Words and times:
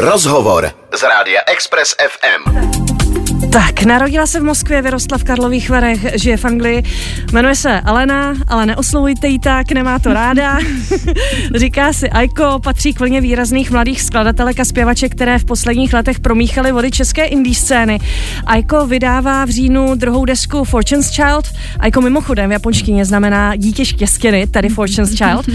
Rozhovor 0.00 0.70
z 0.94 1.02
rádia 1.02 1.42
Express 1.42 1.96
FM. 1.98 2.97
Tak, 3.46 3.82
narodila 3.82 4.26
se 4.26 4.40
v 4.40 4.42
Moskvě, 4.42 4.82
vyrostla 4.82 5.18
v 5.18 5.24
Karlových 5.24 5.70
Varech, 5.70 6.06
žije 6.14 6.36
v 6.36 6.44
Anglii. 6.44 6.82
Jmenuje 7.32 7.54
se 7.54 7.80
Alena, 7.80 8.34
ale 8.48 8.66
neoslovujte 8.66 9.28
ji 9.28 9.38
tak, 9.38 9.72
nemá 9.72 9.98
to 9.98 10.12
ráda. 10.12 10.58
Říká 11.54 11.92
si 11.92 12.10
Aiko, 12.10 12.58
patří 12.62 12.94
k 12.94 13.00
vlně 13.00 13.20
výrazných 13.20 13.70
mladých 13.70 14.02
skladatelek 14.02 14.60
a 14.60 14.64
zpěvaček, 14.64 15.12
které 15.14 15.38
v 15.38 15.44
posledních 15.44 15.94
letech 15.94 16.20
promíchaly 16.20 16.72
vody 16.72 16.90
české 16.90 17.24
indie 17.24 17.54
scény. 17.54 17.98
Aiko 18.46 18.86
vydává 18.86 19.44
v 19.44 19.48
říjnu 19.48 19.94
druhou 19.94 20.24
desku 20.24 20.64
Fortune's 20.64 21.10
Child. 21.10 21.48
Aiko 21.78 22.00
mimochodem 22.00 22.50
v 22.50 22.52
japonštině 22.52 23.04
znamená 23.04 23.56
dítě 23.56 23.84
štěstěny, 23.84 24.46
tedy 24.46 24.68
Fortune's 24.68 25.14
Child. 25.14 25.46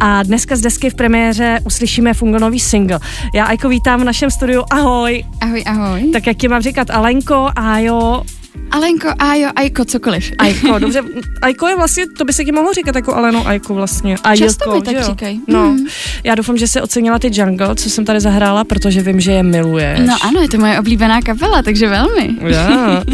A 0.00 0.22
dneska 0.22 0.56
z 0.56 0.60
desky 0.60 0.90
v 0.90 0.94
premiéře 0.94 1.58
uslyšíme 1.64 2.14
fungonový 2.14 2.60
single. 2.60 3.00
Já 3.34 3.44
Aiko 3.44 3.68
vítám 3.68 4.00
v 4.00 4.04
našem 4.04 4.30
studiu. 4.30 4.64
Ahoj. 4.70 5.24
Ahoj, 5.40 5.62
ahoj. 5.66 6.10
Tak 6.12 6.26
jak 6.26 6.36
ti 6.36 6.48
mám 6.48 6.62
říkat, 6.62 6.90
Alenko, 7.22 7.52
Alenko, 7.54 7.54
Ajo, 7.54 8.24
Alenko, 8.72 9.08
Ajo, 9.18 9.50
Ajko, 9.56 9.84
cokoliv. 9.84 10.32
Ajko, 10.38 10.78
dobře. 10.78 11.02
Ajko 11.42 11.68
je 11.68 11.76
vlastně, 11.76 12.04
to 12.18 12.24
by 12.24 12.32
se 12.32 12.44
ti 12.44 12.52
mohlo 12.52 12.72
říkat 12.72 12.96
jako 12.96 13.14
Aleno 13.14 13.48
Ajko 13.48 13.74
vlastně. 13.74 14.16
Ajko, 14.24 14.44
Často 14.44 14.74
mi 14.74 14.82
tak 14.82 15.04
říkají. 15.04 15.40
No, 15.48 15.72
mm. 15.72 15.86
já 16.24 16.34
doufám, 16.34 16.56
že 16.56 16.68
se 16.68 16.82
ocenila 16.82 17.18
ty 17.18 17.30
Jungle, 17.32 17.74
co 17.74 17.90
jsem 17.90 18.04
tady 18.04 18.20
zahrála, 18.20 18.64
protože 18.64 19.00
vím, 19.00 19.20
že 19.20 19.32
je 19.32 19.42
miluješ. 19.42 20.00
No 20.06 20.16
ano, 20.22 20.40
je 20.40 20.48
to 20.48 20.58
moje 20.58 20.78
oblíbená 20.78 21.22
kapela, 21.22 21.62
takže 21.62 21.88
velmi. 21.88 22.30
Já. 22.40 23.04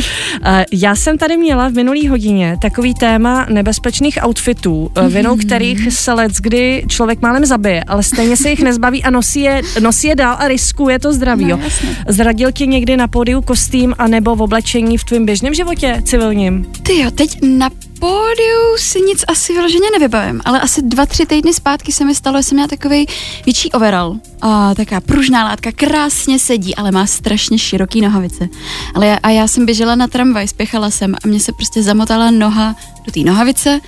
já 0.73 0.97
jsem 0.97 1.19
tady 1.19 1.37
měla 1.37 1.69
v 1.69 1.73
minulý 1.73 2.09
hodině 2.09 2.57
takový 2.63 2.95
téma 2.95 3.47
nebezpečných 3.51 4.19
outfitů, 4.27 4.91
mm. 5.03 5.09
vinou 5.09 5.37
kterých 5.37 5.93
se 5.93 6.13
let, 6.13 6.33
kdy 6.41 6.85
člověk 6.89 7.23
málem 7.23 7.47
zabije, 7.47 7.85
ale 7.85 8.03
stejně 8.03 8.37
se 8.37 8.51
jich 8.51 8.63
nezbaví 8.63 9.05
a 9.05 9.11
nosí 9.11 9.41
je, 9.41 9.63
nosí 9.81 10.09
je 10.09 10.17
dál 10.17 10.37
a 10.39 10.49
riskuje 10.49 10.99
to 10.99 11.13
zdraví. 11.13 11.45
No, 11.45 11.61
Zradil 12.09 12.53
ti 12.53 12.67
někdy 12.67 12.97
na 12.97 13.09
pódiu 13.09 13.41
kostým 13.41 13.95
a 13.99 14.09
nebo 14.09 14.37
v 14.37 14.43
oblečení 14.43 14.99
v 14.99 15.05
tvém 15.05 15.27
běžném 15.29 15.55
životě 15.55 16.03
civilním? 16.05 16.67
Ty 16.83 16.99
jo, 16.99 17.11
teď 17.11 17.39
na 17.43 17.71
pódiu 18.01 18.77
si 18.77 19.01
nic 19.01 19.25
asi 19.29 19.53
vyloženě 19.53 19.91
nevybavím, 19.93 20.41
ale 20.45 20.61
asi 20.61 20.83
dva, 20.83 21.07
tři 21.07 21.27
týdny 21.27 21.55
zpátky 21.55 21.93
se 21.93 22.05
mi 22.05 22.15
stalo, 22.15 22.39
že 22.39 22.43
jsem 22.43 22.57
měla 22.57 22.69
takový 22.69 23.07
větší 23.45 23.73
overall. 23.73 24.21
A 24.41 24.75
taká 24.75 25.01
pružná 25.01 25.45
látka, 25.45 25.73
krásně 25.73 26.39
sedí, 26.39 26.75
ale 26.75 26.91
má 26.91 27.07
strašně 27.07 27.59
široký 27.59 28.01
nohavice. 28.01 28.49
Ale 28.95 29.07
já, 29.07 29.19
a 29.23 29.31
já 29.31 29.49
jsem 29.49 29.67
běžela 29.67 29.95
na 29.95 30.07
tramvaj, 30.07 30.49
spěchala 30.49 30.91
jsem 30.91 31.15
a 31.25 31.27
mě 31.27 31.41
se 31.41 31.53
prostě 31.53 31.83
zamotala 31.83 32.31
noha 32.31 32.77
do 33.07 33.13
té 33.13 33.21
nohavice, 33.21 33.81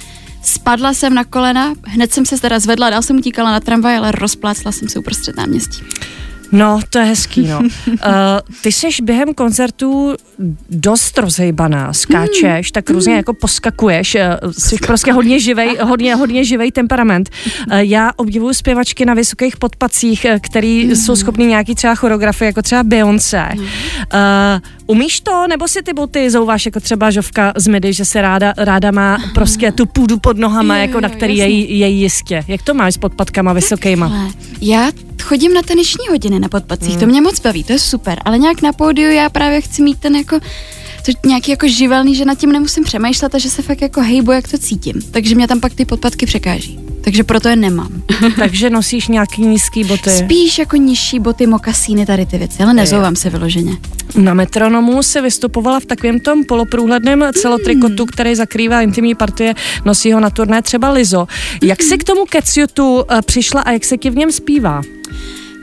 Spadla 0.43 0.95
jsem 0.95 1.15
na 1.15 1.25
kolena, 1.25 1.75
hned 1.87 2.13
jsem 2.13 2.27
se 2.27 2.41
teda 2.41 2.59
zvedla, 2.59 2.91
dál 2.91 3.03
jsem 3.03 3.17
utíkala 3.17 3.53
na 3.53 3.61
tramvaj, 3.61 3.97
ale 3.97 4.13
rozplácla 4.13 4.73
jsem 4.73 4.89
se 4.89 4.99
uprostřed 4.99 5.37
náměstí. 5.37 5.79
No, 6.53 6.81
to 6.91 6.99
je 6.99 7.05
hezký, 7.05 7.47
no. 7.47 7.61
uh, 7.61 7.97
ty 8.63 8.73
jsi 8.73 8.89
během 9.03 9.35
koncertů 9.35 10.15
dost 10.71 11.19
rozhejbaná, 11.19 11.93
skáčeš, 11.93 12.67
hmm. 12.67 12.73
tak 12.73 12.91
různě 12.91 13.15
jako 13.15 13.35
poskakuješ, 13.35 14.15
uh, 14.43 14.53
jsi 14.59 14.77
prostě 14.87 15.13
hodně 15.13 15.41
živej, 15.41 15.77
hodně, 15.83 16.15
hodně 16.15 16.45
živej 16.45 16.73
temperament. 16.73 17.31
Uh, 17.73 17.79
já 17.79 18.11
obdivuju 18.17 18.55
zpěvačky 18.55 19.05
na 19.05 19.15
vysokých 19.15 19.57
podpacích, 19.57 20.27
který 20.41 20.85
hmm. 20.85 20.97
jsou 20.97 21.17
schopný 21.17 21.47
nějaký 21.47 21.75
třeba 21.75 21.95
choreografie, 21.95 22.47
jako 22.47 22.63
třeba 22.63 22.83
Beyoncé. 22.83 23.49
Hmm. 23.51 23.65
Uh, 23.65 23.69
umíš 24.87 25.21
to, 25.21 25.47
nebo 25.49 25.69
si 25.69 25.83
ty 25.83 25.93
boty 25.93 26.31
zouváš 26.31 26.67
jako 26.67 26.81
třeba 26.81 27.11
Žovka 27.11 27.53
z 27.57 27.67
Midi, 27.67 27.93
že 27.93 28.05
se 28.05 28.23
ráda, 28.23 28.55
ráda 28.57 28.91
má 28.91 29.19
prostě 29.35 29.73
tu 29.73 29.87
půdu 29.87 30.19
pod 30.19 30.39
nohama, 30.39 30.77
jo, 30.77 30.83
jako 30.83 31.01
na 31.01 31.09
který 31.09 31.37
je, 31.37 31.49
je 31.77 31.89
jistě. 31.89 32.45
Jak 32.49 32.63
to 32.63 32.75
máš 32.75 32.95
s 32.95 32.99
podpatkama 32.99 33.53
vysokýma? 33.53 34.31
Já 34.61 34.91
chodím 35.23 35.55
na 35.55 35.63
tenisční 35.63 36.09
hodiny 36.11 36.41
na 36.41 36.49
podpacích, 36.49 36.91
hmm. 36.91 37.01
to 37.01 37.07
mě 37.07 37.21
moc 37.21 37.41
baví, 37.41 37.65
to 37.65 37.73
je 37.73 37.79
super, 37.79 38.19
ale 38.25 38.39
nějak 38.39 38.63
na 38.63 38.73
pódiu 38.73 39.11
já 39.11 39.29
právě 39.29 39.61
chci 39.61 39.83
mít 39.83 40.01
ten 40.01 40.17
jako 40.17 40.41
to 41.03 41.29
nějaký 41.29 41.51
jako 41.51 41.69
živelný, 41.69 42.15
že 42.15 42.25
nad 42.25 42.39
tím 42.39 42.53
nemusím 42.53 42.85
přemýšlet 42.85 43.35
a 43.35 43.39
že 43.39 43.51
se 43.51 43.63
fakt 43.63 43.83
jako 43.83 44.01
hejbu, 44.01 44.33
jak 44.33 44.49
to 44.49 44.59
cítím. 44.59 44.95
Takže 45.11 45.35
mě 45.35 45.49
tam 45.49 45.61
pak 45.61 45.75
ty 45.75 45.85
podpatky 45.85 46.27
překáží. 46.27 46.81
Takže 47.01 47.25
proto 47.25 47.49
je 47.49 47.57
nemám. 47.57 48.03
Takže 48.39 48.71
nosíš 48.71 49.09
nějaký 49.09 49.43
nízký 49.43 49.85
boty? 49.85 50.11
Spíš 50.11 50.59
jako 50.59 50.77
nižší 50.77 51.21
boty, 51.21 51.47
mokasíny, 51.47 52.07
tady 52.07 52.27
ty 52.27 52.39
věci, 52.39 52.63
ale 52.63 52.75
nezouvám 52.75 53.17
se 53.17 53.31
vyloženě. 53.31 53.77
Na 54.17 54.35
metronomu 54.35 55.03
se 55.03 55.23
vystupovala 55.23 55.81
v 55.81 55.85
takovém 55.85 56.21
tom 56.21 56.45
poloprůhledném 56.45 57.25
celotrikotu, 57.33 58.07
který 58.07 58.35
zakrývá 58.35 58.83
intimní 58.83 59.15
partie, 59.15 59.55
nosí 59.85 60.13
ho 60.13 60.21
na 60.21 60.31
turné 60.31 60.63
třeba 60.63 60.91
Lizo. 60.91 61.27
Jak 61.63 61.83
se 61.83 61.97
k 61.97 62.05
tomu 62.05 62.25
keciutu 62.25 63.05
eh, 63.11 63.23
přišla 63.23 63.61
a 63.61 63.71
jak 63.71 63.85
se 63.85 63.97
ti 63.97 64.11
v 64.11 64.17
něm 64.17 64.33
zpívá? 64.33 64.83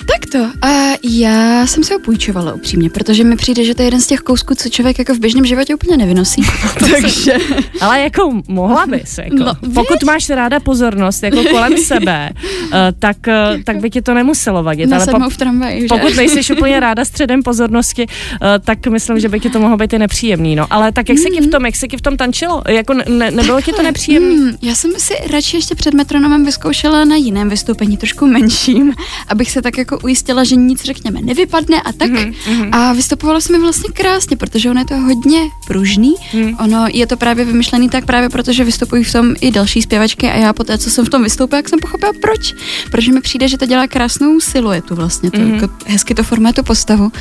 Tak 0.08 0.26
to. 0.32 0.68
A 0.68 0.98
já 1.04 1.68
jsem 1.68 1.84
se 1.84 1.94
ho 1.94 2.00
půjčovala 2.00 2.54
upřímně, 2.54 2.90
protože 2.90 3.24
mi 3.24 3.36
přijde, 3.36 3.66
že 3.66 3.76
to 3.76 3.82
je 3.82 3.88
jeden 3.88 4.02
z 4.02 4.08
těch 4.08 4.20
kousků, 4.20 4.56
co 4.56 4.70
člověk 4.70 5.00
jako 5.00 5.14
v 5.14 5.20
běžném 5.20 5.46
životě 5.46 5.76
úplně 5.76 5.98
nevynosí. 5.98 6.42
Takže. 6.92 7.34
Ale 7.82 8.00
jako 8.00 8.42
mohla 8.48 8.86
bys, 8.86 9.18
jako. 9.18 9.36
No, 9.36 9.54
pokud 9.74 10.04
máš 10.04 10.30
ráda 10.30 10.60
pozornost 10.60 11.24
jako 11.24 11.44
kolem 11.44 11.78
sebe, 11.86 12.30
uh, 12.64 12.70
tak, 13.00 13.18
uh, 13.28 13.64
tak 13.64 13.78
by 13.78 13.90
ti 13.90 14.02
to 14.02 14.14
nemuselo 14.14 14.64
vadit. 14.64 14.90
Na 14.90 14.98
ale 14.98 15.06
po, 15.06 15.30
v 15.30 15.38
tramvaji, 15.38 15.82
že? 15.82 15.88
pokud 15.88 16.16
nejsi 16.16 16.54
úplně 16.54 16.80
ráda 16.88 17.06
středem 17.06 17.44
pozornosti, 17.44 18.06
uh, 18.08 18.48
tak 18.66 18.88
myslím, 18.88 19.20
že 19.20 19.30
by 19.30 19.40
ti 19.40 19.50
to 19.50 19.60
mohlo 19.60 19.78
být 19.78 19.94
i 19.94 20.00
nepříjemný. 20.00 20.56
No. 20.56 20.68
Ale 20.70 20.92
tak 20.92 21.10
jak 21.10 21.18
se 21.18 21.30
ti 21.30 21.42
v 21.42 21.48
tom, 21.48 21.66
jak 21.66 21.76
se 21.76 21.88
ti 21.88 21.98
v 21.98 22.02
tom 22.02 22.18
tančilo? 22.18 22.62
Jako 22.68 22.94
ne, 22.94 23.32
nebylo 23.32 23.62
ti 23.62 23.72
to 23.72 23.84
nepříjemné? 23.84 24.36
Hmm, 24.36 24.58
já 24.62 24.76
jsem 24.76 24.92
si 24.98 25.14
radši 25.32 25.58
ještě 25.58 25.76
před 25.76 25.94
metronomem 25.94 26.46
vyzkoušela 26.46 27.06
na 27.06 27.16
jiném 27.16 27.50
vystoupení, 27.50 27.98
trošku 27.98 28.28
menším, 28.28 28.94
abych 29.28 29.52
se 29.52 29.62
tak 29.62 29.78
jako 29.78 29.97
ujistila, 30.04 30.44
že 30.44 30.56
nic, 30.56 30.84
řekněme, 30.84 31.22
nevypadne 31.22 31.82
a 31.82 31.92
tak. 31.92 32.12
Mm-hmm. 32.12 32.70
A 32.72 32.94
vystupovalo 32.94 33.42
se 33.42 33.54
mi 33.54 33.60
vlastně 33.60 33.90
krásně, 33.94 34.38
protože 34.38 34.70
ono 34.70 34.80
je 34.82 34.86
to 34.86 34.96
hodně 34.96 35.40
pružný. 35.68 36.16
Mm. 36.34 36.58
Ono 36.60 36.86
je 36.94 37.08
to 37.08 37.18
právě 37.18 37.46
vymyšlený 37.46 37.90
tak 37.90 38.06
právě 38.06 38.30
protože 38.30 38.64
vystupují 38.64 39.04
v 39.04 39.12
tom 39.12 39.36
i 39.42 39.52
další 39.52 39.82
zpěvačky 39.82 40.28
a 40.28 40.36
já 40.36 40.54
po 40.54 40.64
té, 40.64 40.78
co 40.78 40.90
jsem 40.90 41.06
v 41.06 41.10
tom 41.10 41.24
vystoupila, 41.24 41.58
jak 41.58 41.70
jsem 41.70 41.80
pochopila 41.80 42.12
proč. 42.22 42.54
Protože 42.92 43.12
mi 43.12 43.22
přijde, 43.22 43.48
že 43.48 43.58
to 43.58 43.66
dělá 43.66 43.88
krásnou 43.88 44.40
siluetu 44.40 44.96
vlastně, 44.96 45.32
to, 45.32 45.40
mm. 45.40 45.54
jako, 45.54 45.70
hezky 45.86 46.16
to 46.16 46.24
formuje 46.24 46.54
tu 46.54 46.64
postavu. 46.64 47.12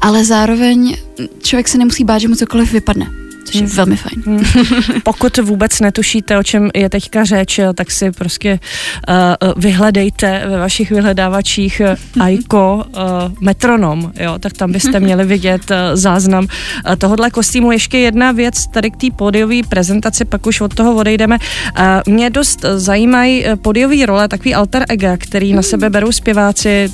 Ale 0.00 0.24
zároveň 0.24 0.96
člověk 1.42 1.68
se 1.68 1.78
nemusí 1.78 2.04
bát, 2.04 2.18
že 2.18 2.28
mu 2.28 2.34
cokoliv 2.34 2.72
vypadne 2.72 3.10
což 3.52 3.60
je 3.60 3.76
velmi 3.76 3.96
fajn. 3.96 4.22
Hmm. 4.26 4.44
Pokud 5.02 5.38
vůbec 5.38 5.80
netušíte, 5.80 6.38
o 6.38 6.42
čem 6.42 6.70
je 6.74 6.90
teďka 6.90 7.24
řeč, 7.24 7.60
tak 7.74 7.90
si 7.90 8.10
prostě 8.10 8.58
uh, 9.08 9.52
vyhledejte 9.56 10.42
ve 10.48 10.58
vašich 10.58 10.90
vyhledávačích 10.90 11.82
uh, 12.16 12.22
Aiko 12.22 12.84
uh, 12.86 13.02
metronom, 13.40 14.12
jo, 14.20 14.38
tak 14.38 14.52
tam 14.52 14.72
byste 14.72 15.00
měli 15.00 15.24
vidět 15.24 15.70
uh, 15.70 15.76
záznam 15.94 16.44
uh, 16.44 16.96
tohohle 16.96 17.30
kostýmu. 17.30 17.72
Ještě 17.72 17.98
jedna 17.98 18.32
věc 18.32 18.66
tady 18.66 18.90
k 18.90 18.96
té 18.96 19.06
pódiové 19.16 19.56
prezentaci, 19.68 20.24
pak 20.24 20.46
už 20.46 20.60
od 20.60 20.74
toho 20.74 20.94
odejdeme. 20.94 21.38
Uh, 21.78 22.12
mě 22.14 22.30
dost 22.30 22.64
zajímají 22.76 23.44
pódiové 23.62 24.06
role, 24.06 24.28
takový 24.28 24.54
alter 24.54 24.84
ego, 24.88 25.08
který 25.18 25.52
na 25.52 25.62
sebe 25.62 25.90
berou 25.90 26.12
zpěváci, 26.12 26.92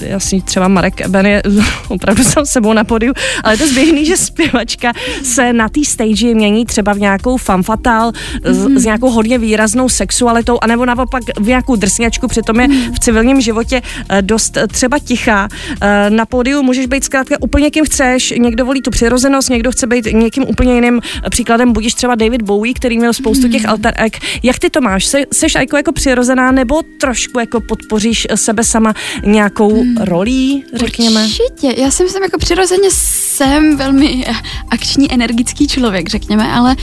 jasný, 0.00 0.42
třeba 0.42 0.68
Marek 0.68 1.00
Eben 1.00 1.26
je 1.26 1.42
opravdu 1.88 2.24
sám 2.24 2.46
sebou 2.46 2.72
na 2.72 2.84
pódiu, 2.84 3.12
ale 3.44 3.54
je 3.54 3.58
to 3.58 3.66
zběžný, 3.66 4.06
že 4.06 4.16
zpěvačka 4.16 4.92
se 5.22 5.52
na 5.52 5.68
té 5.68 5.84
stage 5.98 6.34
mění 6.34 6.66
třeba 6.66 6.92
v 6.92 6.98
nějakou 6.98 7.36
fanfatal 7.36 8.12
mm. 8.46 8.54
s, 8.54 8.82
s 8.82 8.84
nějakou 8.84 9.10
hodně 9.10 9.38
výraznou 9.38 9.88
sexualitou, 9.88 10.58
anebo 10.62 10.86
naopak 10.86 11.22
v 11.40 11.48
nějakou 11.48 11.76
drsňačku, 11.76 12.28
přitom 12.28 12.60
je 12.60 12.68
mm. 12.68 12.94
v 12.94 12.98
civilním 12.98 13.40
životě 13.40 13.82
eh, 14.08 14.22
dost 14.22 14.56
eh, 14.56 14.66
třeba 14.66 14.98
tichá. 14.98 15.48
Eh, 15.80 16.10
na 16.10 16.26
pódiu 16.26 16.62
můžeš 16.62 16.86
být 16.86 17.04
zkrátka 17.04 17.36
úplně 17.40 17.70
kým 17.70 17.84
chceš, 17.84 18.34
někdo 18.38 18.64
volí 18.64 18.82
tu 18.82 18.90
přirozenost, 18.90 19.50
někdo 19.50 19.72
chce 19.72 19.86
být 19.86 20.04
někým 20.12 20.44
úplně 20.48 20.74
jiným. 20.74 21.00
Příkladem 21.30 21.72
budíš 21.72 21.94
třeba 21.94 22.14
David 22.14 22.42
Bowie, 22.42 22.74
který 22.74 22.98
měl 22.98 23.12
spoustu 23.12 23.46
mm. 23.46 23.52
těch 23.52 23.68
alter 23.68 23.94
egg. 23.96 24.18
Jak 24.42 24.58
ty 24.58 24.70
to 24.70 24.80
máš? 24.80 25.04
Se, 25.04 25.18
seš 25.32 25.54
jako, 25.54 25.76
jako 25.76 25.92
přirozená 25.92 26.52
nebo 26.52 26.82
trošku 27.00 27.40
jako 27.40 27.60
podpoříš 27.60 28.26
sebe 28.34 28.64
sama 28.64 28.94
nějakou 29.24 29.84
mm. 29.84 29.96
rolí, 29.96 30.64
řekněme? 30.74 31.24
Určitě. 31.24 31.80
Já 31.82 31.90
si 31.90 32.04
myslím, 32.04 32.22
jako 32.22 32.38
přirozeně 32.38 32.90
jsem 33.38 33.76
velmi 33.76 34.24
akční, 34.70 35.12
energický 35.12 35.68
člověk 35.68 36.08
řekněme, 36.08 36.52
ale 36.52 36.76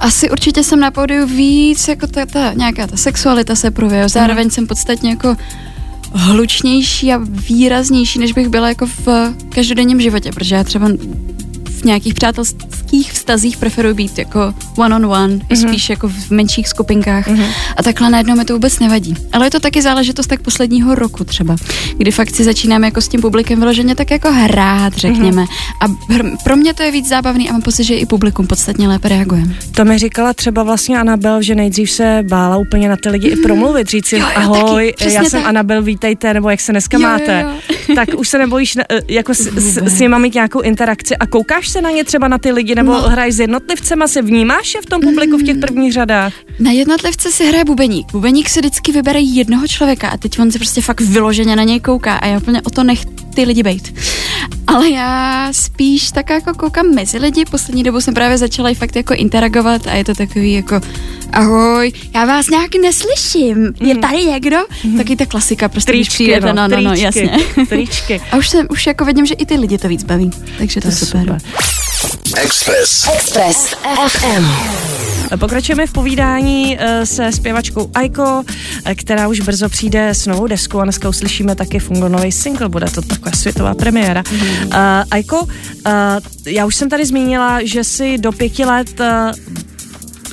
asi 0.00 0.30
určitě 0.30 0.62
jsem 0.62 0.80
na 0.80 0.90
pódiu 0.90 1.26
víc, 1.26 1.88
jako 1.88 2.06
ta, 2.06 2.26
ta 2.26 2.52
nějaká 2.52 2.86
ta 2.86 2.96
sexualita 2.96 3.54
se 3.54 3.70
projevuje, 3.70 4.08
zároveň 4.08 4.44
mm. 4.44 4.50
jsem 4.50 4.66
podstatně 4.66 5.10
jako 5.10 5.36
hlučnější 6.12 7.12
a 7.12 7.20
výraznější, 7.22 8.18
než 8.18 8.32
bych 8.32 8.48
byla 8.48 8.68
jako 8.68 8.86
v 8.86 9.34
každodenním 9.48 10.00
životě, 10.00 10.32
protože 10.32 10.54
já 10.54 10.64
třeba 10.64 10.88
v 11.80 11.84
nějakých 11.84 12.14
přátelských 12.14 13.12
vztazích 13.12 13.56
preferuji 13.56 13.94
být 13.94 14.18
jako 14.18 14.54
one 14.76 14.96
on 14.96 15.06
one, 15.06 15.34
mm-hmm. 15.34 15.68
spíš 15.68 15.90
jako 15.90 16.08
v 16.08 16.30
menších 16.30 16.68
skupinkách 16.68 17.28
mm-hmm. 17.28 17.46
a 17.76 17.82
takhle 17.82 18.10
najednou 18.10 18.36
mi 18.36 18.44
to 18.44 18.52
vůbec 18.52 18.78
nevadí. 18.78 19.14
Ale 19.32 19.46
je 19.46 19.50
to 19.50 19.60
taky 19.60 19.82
záležitost 19.82 20.26
tak 20.26 20.40
posledního 20.40 20.94
roku 20.94 21.24
třeba, 21.24 21.56
kdy 21.96 22.10
fakt 22.10 22.34
si 22.34 22.44
začínáme 22.44 22.86
jako 22.86 23.00
s 23.00 23.08
tím 23.08 23.20
publikem 23.20 23.58
vyloženě 23.58 23.94
tak 23.94 24.10
jako 24.10 24.32
hrát, 24.32 24.92
řekněme. 24.96 25.44
Mm-hmm. 25.44 25.96
A 26.28 26.36
pro 26.44 26.56
mě 26.56 26.74
to 26.74 26.82
je 26.82 26.90
víc 26.90 27.08
zábavný 27.08 27.48
a 27.48 27.52
mám 27.52 27.62
pocit, 27.62 27.84
že 27.84 27.94
i 27.94 28.06
publikum 28.06 28.46
podstatně 28.46 28.88
lépe 28.88 29.08
reaguje. 29.08 29.42
To 29.74 29.84
mi 29.84 29.98
říkala 29.98 30.32
třeba 30.32 30.62
vlastně 30.62 30.98
Anabel, 30.98 31.42
že 31.42 31.54
nejdřív 31.54 31.90
se 31.90 32.24
bála 32.28 32.56
úplně 32.56 32.88
na 32.88 32.96
ty 32.96 33.08
lidi 33.08 33.28
mm. 33.28 33.38
i 33.38 33.42
promluvit, 33.42 33.88
říct 33.88 34.06
si, 34.06 34.20
ahoj, 34.20 34.94
taky, 34.98 35.12
já 35.12 35.24
jsem 35.24 35.40
tak. 35.40 35.48
Anabel, 35.48 35.82
vítejte, 35.82 36.34
nebo 36.34 36.50
jak 36.50 36.60
se 36.60 36.72
dneska 36.72 36.96
jo, 36.96 37.02
máte. 37.02 37.40
Jo, 37.40 37.50
jo. 37.88 37.94
tak 37.94 38.08
už 38.16 38.28
se 38.28 38.38
nebojíš 38.38 38.76
eh, 38.76 39.00
jako 39.08 39.34
s, 39.34 39.40
s, 39.40 39.78
s 39.78 40.00
nima 40.00 40.18
mít 40.18 40.34
nějakou 40.34 40.60
interakci 40.60 41.16
a 41.16 41.26
koukáš 41.26 41.65
se 41.68 41.82
na 41.82 41.90
ně 41.90 42.04
třeba 42.04 42.28
na 42.28 42.38
ty 42.38 42.52
lidi, 42.52 42.74
nebo 42.74 42.92
no. 42.92 43.00
hraješ 43.00 43.34
s 43.34 43.40
jednotlivcema, 43.40 44.08
se 44.08 44.22
vnímáš 44.22 44.74
je 44.74 44.82
v 44.82 44.86
tom 44.86 45.00
publiku 45.00 45.36
v 45.38 45.42
těch 45.42 45.54
mm. 45.54 45.60
prvních 45.60 45.92
řadách? 45.92 46.32
Na 46.58 46.70
jednotlivce 46.70 47.32
si 47.32 47.46
hraje 47.46 47.64
bubeník. 47.64 48.12
Bubeník 48.12 48.48
si 48.48 48.60
vždycky 48.60 48.92
vybere 48.92 49.20
jednoho 49.20 49.68
člověka 49.68 50.08
a 50.08 50.16
teď 50.16 50.38
on 50.38 50.50
se 50.50 50.58
prostě 50.58 50.80
fakt 50.80 51.00
vyloženě 51.00 51.56
na 51.56 51.62
něj 51.62 51.80
kouká 51.80 52.16
a 52.16 52.26
já 52.26 52.36
úplně 52.36 52.62
o 52.62 52.70
to 52.70 52.84
nech 52.84 53.00
ty 53.34 53.44
lidi 53.44 53.62
bejt. 53.62 53.94
Ale 54.66 54.90
já 54.90 55.48
spíš 55.52 56.10
tak 56.10 56.30
jako 56.30 56.54
koukám 56.54 56.94
mezi 56.94 57.18
lidi. 57.18 57.44
Poslední 57.50 57.82
dobou 57.82 58.00
jsem 58.00 58.14
právě 58.14 58.38
začala 58.38 58.70
i 58.70 58.74
fakt 58.74 58.96
jako 58.96 59.14
interagovat 59.14 59.86
a 59.86 59.94
je 59.94 60.04
to 60.04 60.14
takový 60.14 60.52
jako 60.52 60.80
ahoj, 61.32 61.92
já 62.14 62.24
vás 62.24 62.48
nějak 62.48 62.70
neslyším, 62.82 63.72
je 63.80 63.94
mhm. 63.94 64.00
tady 64.00 64.24
někdo? 64.24 64.56
Mm. 64.84 64.96
Taky 64.96 65.16
ta 65.16 65.26
klasika, 65.26 65.68
prostě 65.68 65.92
tričky, 65.92 66.06
když 66.06 66.08
přijdete, 66.08 66.52
no, 66.52 66.68
no, 66.68 66.80
no, 66.80 66.94
jasně. 66.94 67.38
Tričky. 67.68 68.20
A 68.32 68.36
už, 68.36 68.48
se, 68.48 68.68
už 68.68 68.86
jako 68.86 69.04
vidím, 69.04 69.26
že 69.26 69.34
i 69.34 69.46
ty 69.46 69.56
lidi 69.56 69.78
to 69.78 69.88
víc 69.88 70.04
baví, 70.04 70.30
takže 70.58 70.80
to, 70.80 70.80
to 70.80 70.88
je 70.88 70.96
super. 70.96 71.20
super. 71.20 71.38
Express. 72.42 73.08
Express 73.14 73.74
FM. 74.08 74.44
Pokračujeme 75.38 75.86
v 75.86 75.92
povídání 75.92 76.76
eh, 76.80 77.06
se 77.06 77.32
zpěvačkou 77.32 77.90
Aiko, 77.94 78.44
eh, 78.84 78.94
která 78.94 79.28
už 79.28 79.40
brzo 79.40 79.68
přijde 79.68 80.08
s 80.08 80.26
novou 80.26 80.46
deskou 80.46 80.78
a 80.78 80.84
dneska 80.84 81.08
uslyšíme 81.08 81.54
taky 81.54 81.78
fungonový 81.78 82.32
single, 82.32 82.68
bude 82.68 82.86
to 82.86 83.02
taková 83.02 83.32
světová 83.32 83.74
premiéra. 83.74 84.22
Mm. 84.32 84.66
Uh, 84.66 84.72
Aiko, 85.10 85.40
uh, 85.40 85.50
já 86.46 86.66
už 86.66 86.76
jsem 86.76 86.88
tady 86.88 87.06
zmínila, 87.06 87.58
že 87.64 87.84
si 87.84 88.18
do 88.18 88.32
pěti 88.32 88.64
let 88.64 89.00
uh, 89.00 89.06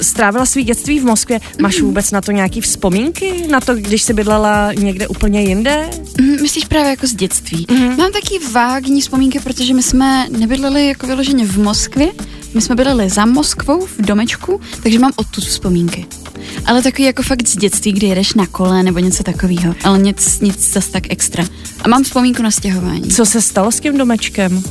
strávila 0.01 0.45
svý 0.45 0.63
dětství 0.63 0.99
v 0.99 1.05
Moskvě. 1.05 1.39
Máš 1.61 1.79
mm. 1.79 1.85
vůbec 1.85 2.11
na 2.11 2.21
to 2.21 2.31
nějaký 2.31 2.61
vzpomínky? 2.61 3.47
Na 3.49 3.59
to, 3.59 3.75
když 3.75 4.03
jsi 4.03 4.13
bydlela 4.13 4.73
někde 4.73 5.07
úplně 5.07 5.41
jinde? 5.41 5.89
Mm, 6.21 6.41
myslíš 6.41 6.65
právě 6.65 6.89
jako 6.89 7.07
z 7.07 7.13
dětství? 7.13 7.65
Mm. 7.71 7.97
Mám 7.97 8.11
taky 8.11 8.39
vágní 8.51 9.01
vzpomínky, 9.01 9.39
protože 9.39 9.73
my 9.73 9.83
jsme 9.83 10.27
nebydleli 10.29 10.87
jako 10.87 11.07
vyloženě 11.07 11.45
v 11.45 11.57
Moskvě, 11.57 12.07
my 12.53 12.61
jsme 12.61 12.75
bydleli 12.75 13.09
za 13.09 13.25
Moskvou 13.25 13.85
v 13.85 13.99
domečku, 13.99 14.61
takže 14.83 14.99
mám 14.99 15.11
odtud 15.15 15.43
vzpomínky. 15.43 16.05
Ale 16.65 16.81
takový 16.81 17.03
jako 17.03 17.23
fakt 17.23 17.47
z 17.47 17.57
dětství, 17.57 17.91
kdy 17.91 18.07
jedeš 18.07 18.33
na 18.33 18.47
kole 18.47 18.83
nebo 18.83 18.99
něco 18.99 19.23
takového, 19.23 19.75
ale 19.83 19.99
nic, 19.99 20.39
nic 20.39 20.73
zase 20.73 20.91
tak 20.91 21.03
extra. 21.09 21.45
A 21.81 21.87
mám 21.87 22.03
vzpomínku 22.03 22.41
na 22.41 22.51
stěhování. 22.51 23.09
Co 23.09 23.25
se 23.25 23.41
stalo 23.41 23.71
s 23.71 23.79
tím 23.79 23.97
domečkem? 23.97 24.63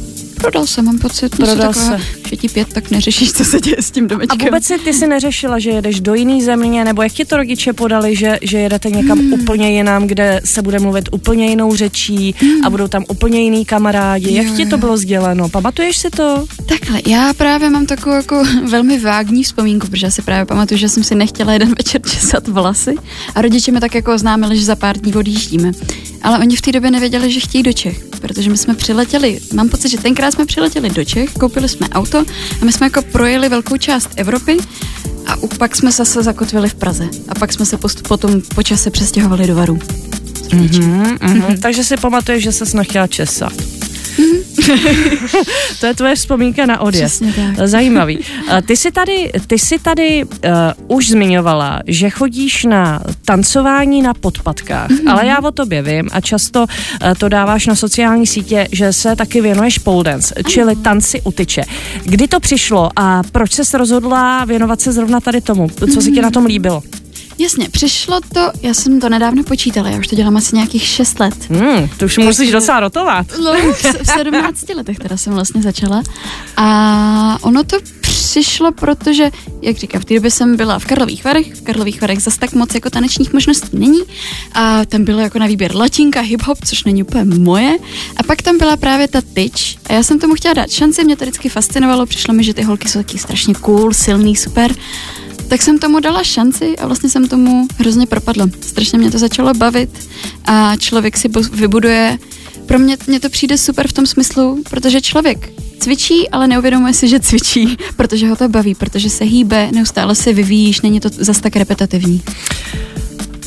Prodal 0.43 0.67
se, 0.67 0.83
mám 0.83 0.99
pocit. 0.99 1.37
Prodal 1.37 1.73
se. 1.73 2.01
Že 2.29 2.37
ti 2.37 2.49
pět, 2.49 2.73
tak 2.73 2.91
neřešíš, 2.91 3.33
co 3.33 3.45
se 3.45 3.61
děje 3.61 3.77
s 3.79 3.91
tím 3.91 4.09
domečkem. 4.09 4.39
A 4.41 4.45
vůbec 4.45 4.65
si 4.65 4.79
ty 4.79 4.93
si 4.93 5.07
neřešila, 5.07 5.59
že 5.59 5.71
jedeš 5.71 6.01
do 6.01 6.15
jiné 6.15 6.45
země, 6.45 6.85
nebo 6.85 7.03
jak 7.03 7.13
ti 7.13 7.25
to 7.25 7.37
rodiče 7.37 7.73
podali, 7.73 8.17
že, 8.17 8.39
že 8.43 8.59
jedete 8.59 8.91
někam 8.91 9.19
hmm. 9.19 9.33
úplně 9.33 9.71
jinam, 9.71 10.07
kde 10.07 10.41
se 10.45 10.63
bude 10.63 10.79
mluvit 10.79 11.09
úplně 11.13 11.47
jinou 11.47 11.77
řečí 11.77 12.35
hmm. 12.39 12.65
a 12.65 12.71
budou 12.71 12.89
tam 12.89 13.05
úplně 13.09 13.43
jiný 13.43 13.65
kamarádi. 13.65 14.35
Jak 14.35 14.47
jo, 14.47 14.53
ti 14.57 14.67
to 14.67 14.79
bylo 14.79 14.97
sděleno? 14.97 15.49
Pamatuješ 15.49 15.97
si 15.97 16.11
to? 16.11 16.45
Takhle, 16.67 17.01
já 17.07 17.35
právě 17.35 17.71
mám 17.71 17.87
takovou 17.87 18.17
jako 18.17 18.45
velmi 18.69 18.99
vágní 18.99 19.43
vzpomínku, 19.45 19.87
protože 19.87 20.07
já 20.07 20.11
si 20.11 20.23
právě 20.23 20.45
pamatuju, 20.45 20.79
že 20.79 20.89
jsem 20.89 21.05
si 21.05 21.15
nechtěla 21.15 21.53
jeden 21.53 21.75
večer 21.79 22.01
česat 22.11 22.49
vlasy 22.49 22.95
a 23.35 23.43
rodiče 23.43 23.73
mi 23.73 23.81
tak 23.81 23.95
jako 23.95 24.15
oznámili, 24.15 24.57
že 24.57 24.65
za 24.65 24.77
pár 24.77 24.99
dní 24.99 25.15
odjíždíme. 25.15 25.73
Ale 26.23 26.39
oni 26.39 26.57
v 26.57 26.61
té 26.61 26.73
době 26.73 26.91
nevěděli, 26.91 27.33
že 27.33 27.41
chtějí 27.41 27.63
do 27.63 27.73
Čech, 27.73 28.05
protože 28.21 28.51
my 28.51 28.59
jsme 28.59 28.75
přiletěli, 28.75 29.41
mám 29.55 29.69
pocit, 29.69 29.89
že 29.89 29.99
tenkrát 29.99 30.32
jsme 30.33 30.47
přiletěli 30.47 30.91
do 30.91 31.05
Čech, 31.05 31.33
koupili 31.33 31.69
jsme 31.69 31.89
auto 31.89 32.25
a 32.63 32.65
my 32.65 32.73
jsme 32.73 32.87
jako 32.87 33.03
projeli 33.03 33.49
velkou 33.49 33.77
část 33.77 34.11
Evropy 34.17 34.57
a 35.27 35.37
pak 35.59 35.77
jsme 35.77 35.93
zase 35.93 36.23
zakotvili 36.23 36.69
v 36.69 36.75
Praze. 36.75 37.09
A 37.29 37.35
pak 37.35 37.53
jsme 37.53 37.67
se 37.67 37.77
post, 37.77 38.09
potom 38.09 38.43
po 38.55 38.63
čase 38.63 38.91
přestěhovali 38.91 39.47
do 39.47 39.55
Varu. 39.55 39.75
Mm-hmm, 39.75 41.19
mm-hmm. 41.19 41.61
Takže 41.61 41.85
si 41.85 41.97
pamatuješ, 41.97 42.43
že 42.43 42.53
se 42.53 42.77
nechtěla 42.77 43.07
česat. 43.07 43.53
to 45.81 45.87
je 45.87 45.95
tvoje 45.95 46.15
vzpomínka 46.17 46.67
na 46.67 46.81
odjezd. 46.81 47.23
Zajímavý. 47.65 48.19
Ty 48.67 48.77
jsi 48.77 48.93
tady, 48.93 49.33
ty 49.47 49.59
jsi 49.59 49.79
tady 49.79 50.25
uh, 50.25 50.97
už 50.97 51.09
zmiňovala, 51.09 51.81
že 51.87 52.11
chodíš 52.11 52.65
na 52.65 53.03
tancování 53.25 54.03
na 54.03 54.15
podpatkách, 54.15 54.91
mm-hmm. 54.91 55.11
ale 55.11 55.27
já 55.27 55.39
o 55.39 55.51
tobě 55.51 55.83
vím 55.83 56.09
a 56.13 56.21
často 56.21 56.61
uh, 56.63 57.15
to 57.19 57.29
dáváš 57.29 57.67
na 57.67 57.75
sociální 57.75 58.27
sítě, 58.27 58.69
že 58.73 58.93
se 58.93 59.17
taky 59.17 59.41
věnuješ 59.41 59.79
pole 59.79 60.05
dance, 60.05 60.35
čili 60.49 60.77
tanci 60.77 61.21
utyče. 61.21 61.63
Kdy 62.05 62.29
to 62.29 62.41
přišlo 62.41 62.91
a 62.97 63.23
proč 63.33 63.53
se 63.53 63.79
rozhodla 63.79 64.45
věnovat 64.45 64.81
se 64.81 64.93
zrovna 64.93 65.21
tady 65.21 65.41
tomu? 65.41 65.69
Co 65.95 66.01
se 66.01 66.11
ti 66.11 66.21
na 66.21 66.31
tom 66.31 66.47
líbilo? 66.47 66.83
Jasně, 67.39 67.69
přišlo 67.69 68.21
to, 68.35 68.53
já 68.63 68.75
jsem 68.75 69.01
to 69.01 69.09
nedávno 69.09 69.43
počítala, 69.45 69.89
já 69.89 69.99
už 69.99 70.07
to 70.07 70.17
dělám 70.17 70.37
asi 70.37 70.57
nějakých 70.57 70.83
6 70.83 71.21
let. 71.21 71.35
Hmm, 71.51 71.89
to 71.97 72.05
už 72.05 72.19
musíš 72.19 72.51
docela 72.51 72.81
rotovat. 72.81 73.27
No, 73.45 73.73
v 73.73 74.07
17 74.15 74.69
letech 74.75 74.99
teda 74.99 75.17
jsem 75.17 75.33
vlastně 75.33 75.63
začala. 75.63 76.03
A 76.57 77.39
ono 77.43 77.65
to 77.65 77.77
přišlo, 78.01 78.73
protože, 78.73 79.31
jak 79.63 79.77
říkám, 79.77 80.01
v 80.01 80.05
té 80.05 80.15
době 80.15 80.31
jsem 80.31 80.57
byla 80.57 80.79
v 80.79 80.85
Karlových 80.85 81.25
Varech, 81.25 81.55
v 81.55 81.63
Karlových 81.63 82.01
Varech 82.01 82.23
zase 82.23 82.39
tak 82.39 82.53
moc 82.53 82.75
jako 82.75 82.91
tanečních 82.91 83.33
možností 83.33 83.79
není 83.79 84.01
a 84.53 84.85
tam 84.85 85.05
bylo 85.05 85.21
jako 85.21 85.39
na 85.39 85.47
výběr 85.47 85.77
latinka, 85.77 86.23
hip-hop, 86.23 86.57
což 86.65 86.85
není 86.85 87.03
úplně 87.03 87.25
moje 87.25 87.77
a 88.17 88.23
pak 88.23 88.43
tam 88.43 88.59
byla 88.59 88.77
právě 88.77 89.09
ta 89.09 89.21
tyč 89.35 89.79
a 89.89 89.93
já 89.93 90.03
jsem 90.03 90.19
tomu 90.19 90.35
chtěla 90.35 90.55
dát 90.55 90.71
šanci, 90.71 91.05
mě 91.05 91.17
to 91.17 91.25
vždycky 91.25 91.49
fascinovalo, 91.49 92.07
přišlo 92.07 92.35
mi, 92.35 92.45
že 92.45 92.55
ty 92.55 92.63
holky 92.63 92.89
jsou 92.89 92.99
taky 92.99 93.19
strašně 93.19 93.55
cool, 93.55 93.93
silný, 93.93 94.37
super 94.37 94.75
tak 95.53 95.63
jsem 95.63 95.79
tomu 95.79 96.01
dala 96.01 96.23
šanci 96.23 96.79
a 96.79 96.87
vlastně 96.87 97.11
jsem 97.11 97.29
tomu 97.29 97.67
hrozně 97.79 98.07
propadla. 98.07 98.49
Strašně 98.61 98.99
mě 98.99 99.11
to 99.11 99.19
začalo 99.19 99.55
bavit 99.55 100.09
a 100.45 100.77
člověk 100.77 101.17
si 101.17 101.29
vybuduje, 101.53 102.19
pro 102.67 102.79
mě, 102.79 102.97
mě 103.07 103.21
to 103.21 103.31
přijde 103.31 103.59
super 103.59 103.89
v 103.89 103.93
tom 103.93 104.07
smyslu, 104.07 104.63
protože 104.71 105.01
člověk 105.01 105.53
cvičí, 105.79 106.29
ale 106.29 106.47
neuvědomuje 106.47 106.95
si, 106.95 107.09
že 107.09 107.21
cvičí, 107.21 107.77
protože 107.97 108.29
ho 108.29 108.37
to 108.37 108.49
baví, 108.49 108.75
protože 108.75 109.11
se 109.11 109.25
hýbe, 109.25 109.69
neustále 109.73 110.15
se 110.15 110.33
vyvíjíš, 110.33 110.81
není 110.81 111.01
to 111.01 111.09
zas 111.09 111.41
tak 111.41 111.57
repetitivní. 111.57 112.23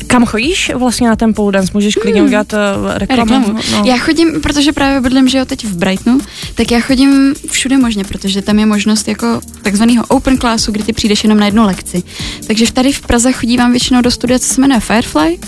Kam 0.06 0.26
chodíš 0.26 0.70
vlastně 0.74 1.08
na 1.08 1.16
ten 1.16 1.34
pole 1.34 1.52
dance? 1.52 1.70
Můžeš 1.74 1.94
klidně 1.94 2.20
hmm. 2.20 2.28
udělat 2.28 2.52
uh, 2.52 2.58
reklamu? 2.94 3.34
reklamu. 3.34 3.58
No. 3.72 3.84
Já 3.84 3.96
chodím, 3.96 4.40
protože 4.40 4.72
právě 4.72 5.00
bydlím, 5.00 5.28
že 5.28 5.38
jo, 5.38 5.44
teď 5.44 5.64
v 5.64 5.76
Brightonu, 5.76 6.18
tak 6.54 6.70
já 6.70 6.80
chodím 6.80 7.34
všude 7.50 7.78
možně, 7.78 8.04
protože 8.04 8.42
tam 8.42 8.58
je 8.58 8.66
možnost 8.66 9.08
jako 9.08 9.40
takzvaného 9.62 10.04
open 10.08 10.38
classu, 10.38 10.72
kdy 10.72 10.84
ty 10.84 10.92
přijdeš 10.92 11.24
jenom 11.24 11.38
na 11.38 11.46
jednu 11.46 11.66
lekci. 11.66 12.02
Takže 12.46 12.72
tady 12.72 12.92
v 12.92 13.00
Praze 13.00 13.32
chodívám 13.32 13.70
většinou 13.70 14.02
do 14.02 14.10
studia, 14.10 14.38
co 14.38 14.54
se 14.54 14.60
jmenuje 14.60 14.80
Firefly, 14.80 15.38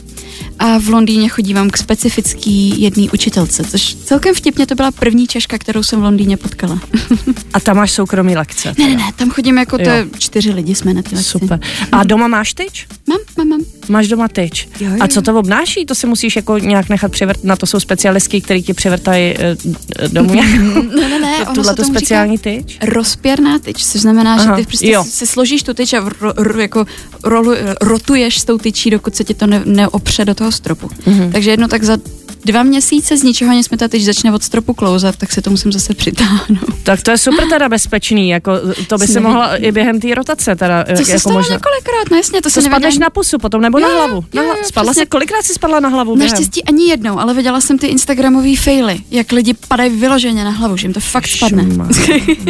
a 0.58 0.78
v 0.78 0.88
Londýně 0.88 1.28
chodívám 1.28 1.70
k 1.70 1.76
specifický 1.76 2.82
jedné 2.82 3.06
učitelce, 3.12 3.64
což 3.64 3.94
celkem 3.94 4.34
vtipně 4.34 4.66
to 4.66 4.74
byla 4.74 4.90
první 4.90 5.26
Češka, 5.26 5.58
kterou 5.58 5.82
jsem 5.82 6.00
v 6.00 6.02
Londýně 6.02 6.36
potkala. 6.36 6.80
a 7.54 7.60
tam 7.60 7.76
máš 7.76 7.92
soukromý 7.92 8.36
lekce? 8.36 8.74
Ne, 8.78 8.88
ne, 8.88 8.96
ne, 8.96 9.12
tam 9.16 9.30
chodím 9.30 9.58
jako 9.58 9.78
to 9.78 9.90
čtyři 10.18 10.52
lidi 10.52 10.74
jsme 10.74 10.94
na 10.94 11.02
ty 11.02 11.14
lekce. 11.14 11.30
Super. 11.30 11.60
A 11.92 12.04
doma 12.04 12.28
máš 12.28 12.52
tyč? 12.52 12.86
Mám, 13.08 13.18
mám, 13.38 13.48
mám. 13.48 13.60
Máš 13.88 14.08
doma 14.08 14.28
tyč. 14.28 14.68
Jo, 14.80 14.90
jo. 14.90 14.96
A 15.00 15.08
co 15.08 15.22
to 15.22 15.38
obnáší? 15.38 15.86
To 15.86 15.94
si 15.94 16.06
musíš 16.06 16.36
jako 16.36 16.58
nějak 16.58 16.88
nechat 16.88 17.12
přivrt, 17.12 17.44
na 17.44 17.56
to 17.56 17.66
jsou 17.66 17.80
specialistky, 17.80 18.40
který 18.40 18.62
ti 18.62 18.74
přivrtají 18.74 19.34
uh, 19.34 20.08
domů. 20.08 20.34
ne, 21.00 21.08
ne, 21.08 21.20
ne. 21.20 21.46
Tuhle 21.54 21.74
tu 21.74 21.84
speciální 21.84 22.38
tyč? 22.38 22.78
Rozpěrná 22.82 23.58
tyč, 23.58 23.86
což 23.86 24.00
znamená, 24.00 24.34
Aha, 24.34 24.56
že 24.56 24.62
ty 24.62 24.66
prostě 24.66 24.90
jo. 24.90 25.04
si 25.04 25.26
složíš 25.26 25.62
tu 25.62 25.74
tyč 25.74 25.92
a 25.92 25.98
ro, 26.20 26.32
ro, 26.36 26.60
jako 26.60 26.86
rolu, 27.24 27.52
rotuješ 27.80 28.38
s 28.38 28.44
tou 28.44 28.58
tyčí, 28.58 28.90
dokud 28.90 29.16
se 29.16 29.24
ti 29.24 29.34
to 29.34 29.46
ne, 29.46 29.62
neopře 29.64 30.24
do 30.24 30.34
toho 30.34 30.47
stropu. 30.52 30.88
Mm-hmm. 30.88 31.32
Takže 31.32 31.50
jedno 31.50 31.68
tak 31.68 31.84
za 31.84 31.98
dva 32.48 32.62
měsíce 32.62 33.16
z 33.16 33.22
ničeho 33.22 33.52
nic 33.52 33.70
mi 33.70 33.76
ta 33.76 33.88
teď 33.88 34.02
začne 34.02 34.32
od 34.32 34.42
stropu 34.42 34.74
klouzat, 34.74 35.16
tak 35.16 35.32
si 35.32 35.42
to 35.42 35.50
musím 35.50 35.72
zase 35.72 35.94
přitáhnout. 35.94 36.74
Tak 36.82 37.02
to 37.02 37.10
je 37.10 37.18
super 37.18 37.48
teda 37.48 37.68
bezpečný, 37.68 38.28
jako 38.28 38.52
to 38.86 38.98
by 38.98 39.06
se 39.06 39.20
mohla 39.20 39.56
i 39.56 39.72
během 39.72 40.00
té 40.00 40.14
rotace 40.14 40.56
teda. 40.56 40.84
To 40.84 41.04
se 41.04 41.12
jako 41.12 41.30
možná... 41.30 41.54
několikrát, 41.54 42.10
no 42.10 42.16
jasně, 42.16 42.42
to, 42.42 42.42
to 42.42 42.50
se 42.50 42.62
spadneš 42.62 42.98
na 42.98 43.10
pusu 43.10 43.38
potom, 43.38 43.60
nebo 43.60 43.78
jo, 43.78 43.88
na 43.88 43.94
hlavu. 43.94 44.24
Jo, 44.32 44.42
jo, 44.42 44.54
spadla 44.64 44.94
se, 44.94 45.06
kolikrát 45.06 45.42
jsi 45.42 45.54
spadla 45.54 45.80
na 45.80 45.88
hlavu? 45.88 46.16
Naštěstí 46.16 46.64
ani 46.64 46.88
jednou, 46.88 47.18
ale 47.18 47.34
viděla 47.34 47.60
jsem 47.60 47.78
ty 47.78 47.86
Instagramové 47.86 48.56
faily, 48.56 49.00
jak 49.10 49.32
lidi 49.32 49.54
padají 49.68 49.90
vyloženě 49.90 50.44
na 50.44 50.50
hlavu, 50.50 50.76
že 50.76 50.86
jim 50.86 50.92
to 50.92 51.00
fakt 51.00 51.26
spadne. 51.26 51.62
no, 51.62 51.88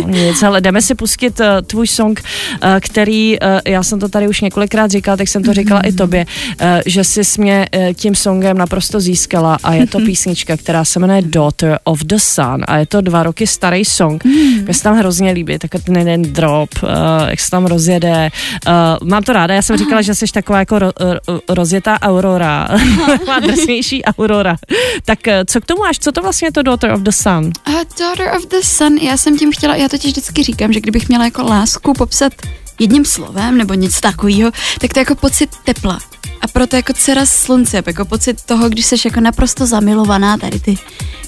nic, 0.06 0.42
ale 0.42 0.60
jdeme 0.60 0.82
si 0.82 0.94
pustit 0.94 1.40
uh, 1.40 1.46
tvůj 1.66 1.86
song, 1.86 2.22
uh, 2.52 2.58
který, 2.80 3.38
uh, 3.40 3.60
já 3.66 3.82
jsem 3.82 4.00
to 4.00 4.08
tady 4.08 4.28
už 4.28 4.40
několikrát 4.40 4.90
říkala, 4.90 5.16
tak 5.16 5.28
jsem 5.28 5.42
to 5.42 5.52
říkala 5.52 5.82
mm-hmm. 5.82 5.88
i 5.88 5.92
tobě, 5.92 6.26
uh, 6.60 6.66
že 6.86 7.04
jsi 7.04 7.22
mě 7.38 7.66
uh, 7.76 7.92
tím 7.92 8.14
songem 8.14 8.58
naprosto 8.58 9.00
získala 9.00 9.58
a 9.62 9.74
je 9.74 9.86
to 9.88 9.98
písnička, 9.98 10.56
která 10.56 10.84
se 10.84 11.00
jmenuje 11.00 11.22
Daughter 11.22 11.78
of 11.84 12.00
the 12.04 12.16
Sun 12.16 12.64
a 12.68 12.76
je 12.76 12.86
to 12.86 13.00
dva 13.00 13.22
roky 13.22 13.46
starý 13.46 13.84
song. 13.84 14.24
Mm. 14.24 14.64
Mě 14.64 14.74
se 14.74 14.82
tam 14.82 14.96
hrozně 14.96 15.30
líbí, 15.30 15.58
tak 15.58 15.70
ten 15.84 15.96
jeden 15.96 16.22
drop, 16.22 16.70
uh, 16.82 16.88
jak 17.28 17.40
se 17.40 17.50
tam 17.50 17.66
rozjede. 17.66 18.30
Uh, 18.66 19.08
mám 19.08 19.22
to 19.22 19.32
ráda, 19.32 19.54
já 19.54 19.62
jsem 19.62 19.74
Aha. 19.74 19.84
říkala, 19.84 20.02
že 20.02 20.14
jsi 20.14 20.26
taková 20.26 20.58
jako 20.58 20.78
ro, 20.78 20.90
uh, 21.28 21.38
rozjetá 21.48 22.02
aurora, 22.02 22.68
má 23.26 23.40
drsnější 23.40 24.04
aurora. 24.04 24.56
Tak 25.04 25.18
co 25.46 25.60
k 25.60 25.66
tomu 25.66 25.82
máš, 25.82 25.98
co 25.98 26.12
to 26.12 26.22
vlastně 26.22 26.48
je 26.48 26.52
to 26.52 26.62
Daughter 26.62 26.92
of 26.92 27.00
the 27.00 27.10
Sun? 27.10 27.44
Uh, 27.68 27.74
Daughter 27.98 28.32
of 28.36 28.46
the 28.48 28.60
Sun, 28.62 28.96
já 28.96 29.16
jsem 29.16 29.38
tím 29.38 29.52
chtěla, 29.52 29.76
já 29.76 29.88
totiž 29.88 30.10
vždycky 30.10 30.42
říkám, 30.42 30.72
že 30.72 30.80
kdybych 30.80 31.08
měla 31.08 31.24
jako 31.24 31.42
lásku 31.42 31.92
popsat 31.92 32.32
jedním 32.78 33.04
slovem 33.04 33.58
nebo 33.58 33.74
něco 33.74 34.00
takového, 34.00 34.50
tak 34.80 34.92
to 34.92 34.98
je 34.98 35.00
jako 35.00 35.14
pocit 35.14 35.50
tepla. 35.64 35.98
A 36.40 36.48
proto 36.48 36.76
jako 36.76 36.92
dcera 36.92 37.26
slunce, 37.26 37.82
jako 37.86 38.04
pocit 38.04 38.42
toho, 38.42 38.68
když 38.68 38.86
jsi 38.86 38.96
jako 39.04 39.20
naprosto 39.20 39.66
zamilovaná, 39.66 40.36
tady 40.36 40.60
ty 40.60 40.78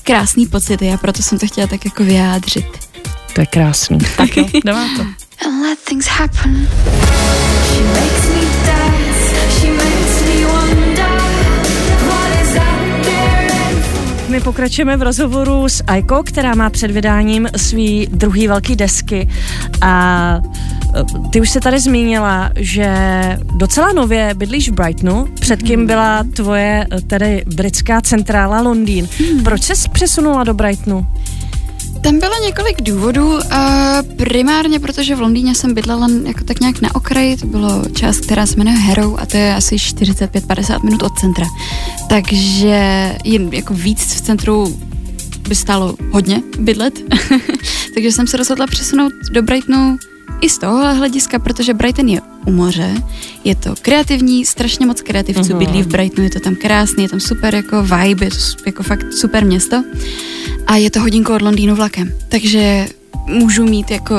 krásný 0.03 0.47
pocity 0.47 0.93
a 0.93 0.97
proto 0.97 1.23
jsem 1.23 1.39
to 1.39 1.47
chtěla 1.47 1.67
tak 1.67 1.85
jako 1.85 2.05
vyjádřit. 2.05 2.67
To 3.33 3.41
je 3.41 3.47
krásný. 3.47 3.99
Tak 4.17 4.37
jo, 4.37 4.49
jdeme 4.65 4.89
to. 4.97 5.03
And 5.47 5.63
let 5.63 5.79
things 5.85 6.07
happen. 6.07 6.69
She 7.67 7.83
makes 7.83 8.29
me 8.29 8.67
dance, 8.67 9.61
she 9.61 9.71
makes 9.71 10.23
me 10.27 10.47
wonder 10.47 11.21
my 14.31 14.41
pokračujeme 14.41 14.97
v 14.97 15.03
rozhovoru 15.03 15.69
s 15.69 15.85
Aiko, 15.87 16.23
která 16.23 16.55
má 16.55 16.71
před 16.71 16.91
vydáním 16.91 17.49
svý 17.57 18.07
druhý 18.11 18.49
velký 18.49 18.77
desky 18.77 19.29
a 19.81 20.41
ty 21.31 21.41
už 21.41 21.51
se 21.51 21.61
tady 21.61 21.81
zmínila, 21.81 22.51
že 22.57 22.89
docela 23.57 23.93
nově 23.93 24.35
bydlíš 24.35 24.69
v 24.69 24.73
Brightonu, 24.73 25.29
před 25.41 25.63
kým 25.63 25.87
byla 25.87 26.25
tvoje 26.37 26.87
tedy 27.07 27.45
britská 27.47 28.01
centrála 28.01 28.61
Londýn. 28.61 29.09
Hmm. 29.19 29.45
Proč 29.45 29.63
se 29.63 29.89
přesunula 29.89 30.45
do 30.45 30.55
Brightonu? 30.55 31.07
Tam 32.03 32.19
bylo 32.19 32.45
několik 32.45 32.83
důvodů, 32.83 33.33
uh, 33.33 33.41
primárně 34.17 34.81
protože 34.81 35.15
v 35.15 35.21
Londýně 35.21 35.55
jsem 35.55 35.75
bydlela 35.75 36.09
jako 36.27 36.45
tak 36.45 36.61
nějak 36.61 36.81
na 36.81 36.95
okraji, 36.95 37.37
to 37.37 37.47
bylo 37.47 37.85
část, 37.95 38.21
která 38.21 38.47
se 38.47 38.57
jmenuje 38.57 38.77
Harrow 38.77 39.21
a 39.21 39.27
to 39.27 39.37
je 39.37 39.55
asi 39.55 39.77
45-50 39.77 40.85
minut 40.85 41.03
od 41.03 41.19
centra. 41.19 41.47
Takže 42.09 43.15
jen 43.25 43.49
jako 43.53 43.75
víc 43.75 44.15
v 44.15 44.21
centru 44.21 44.79
by 45.49 45.55
stálo 45.55 45.95
hodně 46.11 46.43
bydlet, 46.59 46.99
takže 47.95 48.13
jsem 48.13 48.27
se 48.27 48.37
rozhodla 48.37 48.67
přesunout 48.67 49.13
do 49.33 49.43
Brightonu 49.43 49.99
i 50.41 50.49
z 50.49 50.59
tohohle 50.59 50.95
hlediska, 50.95 51.39
protože 51.39 51.75
Brighton 51.75 52.09
je 52.09 52.21
u 52.47 52.53
moře, 52.53 52.95
je 53.45 53.55
to 53.55 53.75
kreativní, 53.83 54.47
strašně 54.47 54.87
moc 54.87 55.03
kreativců 55.03 55.53
uh-huh. 55.53 55.59
bydlí 55.59 55.83
v 55.83 55.87
Brightonu, 55.87 56.25
je 56.25 56.31
to 56.31 56.41
tam 56.41 56.55
krásný, 56.55 57.03
je 57.03 57.09
tam 57.09 57.21
super 57.21 57.55
jako 57.55 57.83
vibe, 57.83 58.27
je 58.27 58.31
to 58.31 58.37
jako 58.67 58.83
fakt 58.83 59.13
super 59.13 59.45
město 59.45 59.85
a 60.67 60.77
je 60.77 60.91
to 60.91 61.01
hodinko 61.01 61.35
od 61.35 61.43
Londýnu 61.43 61.75
vlakem, 61.75 62.13
takže 62.29 62.87
můžu 63.27 63.65
mít 63.65 63.91
jako 63.91 64.15